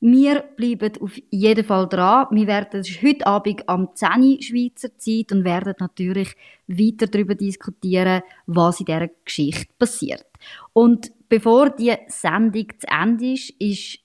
Wir 0.00 0.44
bleiben 0.56 0.92
auf 1.00 1.18
jeden 1.30 1.64
Fall 1.64 1.88
dran. 1.88 2.28
Wir 2.30 2.46
werden 2.46 2.84
heute 3.02 3.26
Abend 3.26 3.68
am 3.68 3.88
10 3.94 4.40
Schweizer 4.42 4.96
Zeit 4.96 5.32
und 5.32 5.44
werden 5.44 5.74
natürlich 5.80 6.36
weiter 6.68 7.08
darüber 7.08 7.34
diskutieren, 7.34 8.22
was 8.46 8.78
in 8.78 8.86
dieser 8.86 9.08
Geschichte 9.24 9.72
passiert. 9.76 10.24
Und 10.72 11.10
bevor 11.28 11.70
die 11.70 11.94
Sendung 12.06 12.68
zu 12.78 12.86
Ende 12.86 13.32
ist, 13.32 13.50
ist 13.58 13.98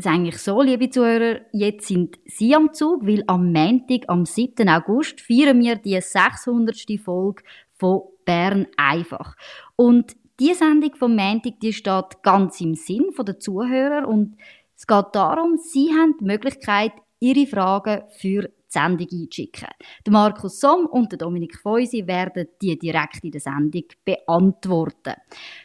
es 0.00 0.06
eigentlich 0.06 0.38
so, 0.38 0.60
liebe 0.62 0.90
Zuhörer, 0.90 1.40
jetzt 1.52 1.88
sind 1.88 2.18
Sie 2.26 2.54
am 2.54 2.72
Zug, 2.72 3.06
weil 3.06 3.24
am 3.26 3.52
Montag, 3.52 4.08
am 4.08 4.26
7. 4.26 4.68
August, 4.68 5.20
feiern 5.20 5.60
wir 5.60 5.76
die 5.76 6.00
600. 6.00 6.76
Folge 7.02 7.42
von 7.72 8.02
Bern 8.24 8.66
einfach. 8.76 9.36
Und 9.76 10.16
die 10.38 10.54
Sendung 10.54 10.94
vom 10.96 11.14
Montag, 11.14 11.60
die 11.60 11.72
steht 11.72 12.22
ganz 12.22 12.60
im 12.60 12.74
Sinn 12.74 13.10
der 13.18 13.38
Zuhörer 13.38 14.08
und 14.08 14.36
es 14.76 14.86
geht 14.86 15.06
darum, 15.12 15.58
Sie 15.58 15.90
haben 15.90 16.16
die 16.18 16.24
Möglichkeit, 16.24 16.92
Ihre 17.18 17.46
Fragen 17.46 18.02
für 18.16 18.50
die 18.72 18.78
Sendung 18.78 19.08
einzuschicken. 19.10 19.68
Der 20.06 20.12
Markus 20.12 20.60
Somm 20.60 20.86
und 20.86 21.10
der 21.12 21.18
Dominik 21.18 21.58
Feusi 21.58 22.06
werden 22.06 22.46
die 22.62 22.78
direkt 22.78 23.24
in 23.24 23.32
der 23.32 23.40
Sendung 23.40 23.82
beantworten. 24.04 25.14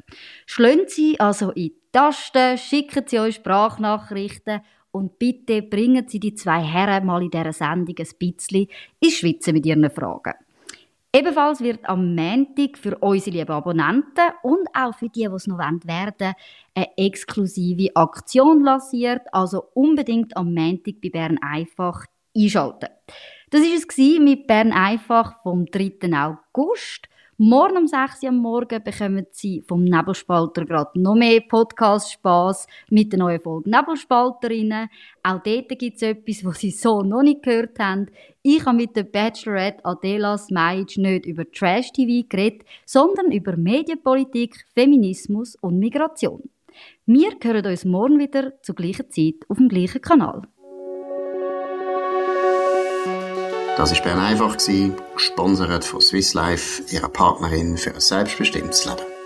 Schlönt 0.45 0.91
Sie 0.91 1.19
also 1.19 1.51
in 1.53 1.69
die 1.69 1.75
Tasten, 1.93 2.59
schicken 2.59 3.05
Sie 3.07 3.19
euch 3.19 3.37
Sprachnachrichten 3.37 4.61
und 4.91 5.19
bitte 5.19 5.63
bringen 5.63 6.09
Sie 6.09 6.21
die 6.21 6.35
zwei 6.35 6.61
Herren 6.61 7.07
mal 7.07 7.23
in 7.23 7.31
dieser 7.31 7.53
Sendung 7.53 7.95
ein 7.99 8.09
bisschen 8.19 8.69
ins 9.01 9.15
Schwitzen 9.15 9.55
mit 9.55 9.67
ihren 9.67 9.91
Fragen. 9.91 10.35
Ebenfalls 11.11 11.61
wird 11.61 11.89
am 11.89 12.15
Montag 12.15 12.77
für 12.77 12.97
unsere 12.99 13.39
lieben 13.39 13.51
Abonnenten 13.51 14.31
und 14.43 14.69
auch 14.75 14.95
für 14.95 15.09
die, 15.09 15.21
die 15.21 15.35
es 15.35 15.47
noch 15.47 15.59
werden 15.59 15.81
wollen, 15.85 16.35
eine 16.75 16.97
exklusive 16.99 17.97
Aktion 17.97 18.63
lanciert. 18.63 19.23
Also 19.33 19.65
unbedingt 19.73 20.37
am 20.37 20.53
Montag 20.53 21.01
bei 21.01 21.09
Bern 21.09 21.39
einfach 21.39 22.05
einschalten. 22.37 22.91
Das 23.51 23.63
war 23.63 23.75
es 23.75 24.21
mit 24.21 24.47
Bern 24.47 24.73
einfach 24.73 25.43
vom 25.43 25.65
3. 25.65 26.13
August. 26.13 27.09
Morgen 27.41 27.77
um 27.77 27.87
6 27.87 28.25
Uhr 28.25 28.31
am 28.31 28.39
Morgen 28.39 28.83
bekommen 28.83 29.25
Sie 29.31 29.63
vom 29.69 29.85
Nebelspalter 29.85 30.65
gerade 30.65 31.01
noch 31.01 31.15
mehr 31.15 31.41
Podcast-Spass 31.41 32.67
mit 32.91 33.13
der 33.13 33.21
neuen 33.21 33.41
Folge 33.41 33.71
Nebelspalterinnen. 33.71 34.89
Auch 35.23 35.41
dort 35.45 35.69
gibt 35.79 35.95
es 35.95 36.03
etwas, 36.03 36.45
was 36.45 36.59
Sie 36.59 36.73
so 36.73 37.03
noch 37.03 37.23
nicht 37.23 37.45
gehört 37.45 37.79
haben. 37.79 38.07
Ich 38.43 38.67
habe 38.67 38.79
mit 38.79 38.97
der 38.97 39.05
Bachelorette 39.05 39.85
Adela 39.85 40.37
Smajic 40.37 40.97
nicht 40.97 41.27
über 41.27 41.49
Trash-TV 41.49 42.27
geredet, 42.29 42.67
sondern 42.85 43.31
über 43.31 43.57
Medienpolitik, 43.57 44.67
Feminismus 44.75 45.55
und 45.61 45.79
Migration. 45.79 46.51
Wir 47.07 47.31
hören 47.41 47.67
uns 47.67 47.85
morgen 47.85 48.19
wieder 48.19 48.61
zur 48.63 48.75
gleichen 48.75 49.13
Zeit 49.13 49.49
auf 49.49 49.59
dem 49.59 49.69
gleichen 49.69 50.01
Kanal. 50.01 50.43
Das 53.79 53.95
war 53.95 54.03
Bern 54.03 54.19
einfach, 54.19 54.57
gesponsert 55.15 55.85
von 55.85 56.01
Swiss 56.01 56.35
Life, 56.35 56.83
ihrer 56.91 57.09
Partnerin 57.09 57.77
für 57.77 57.95
ein 57.95 58.01
selbstbestimmtes 58.01 58.87
Leben. 58.87 59.18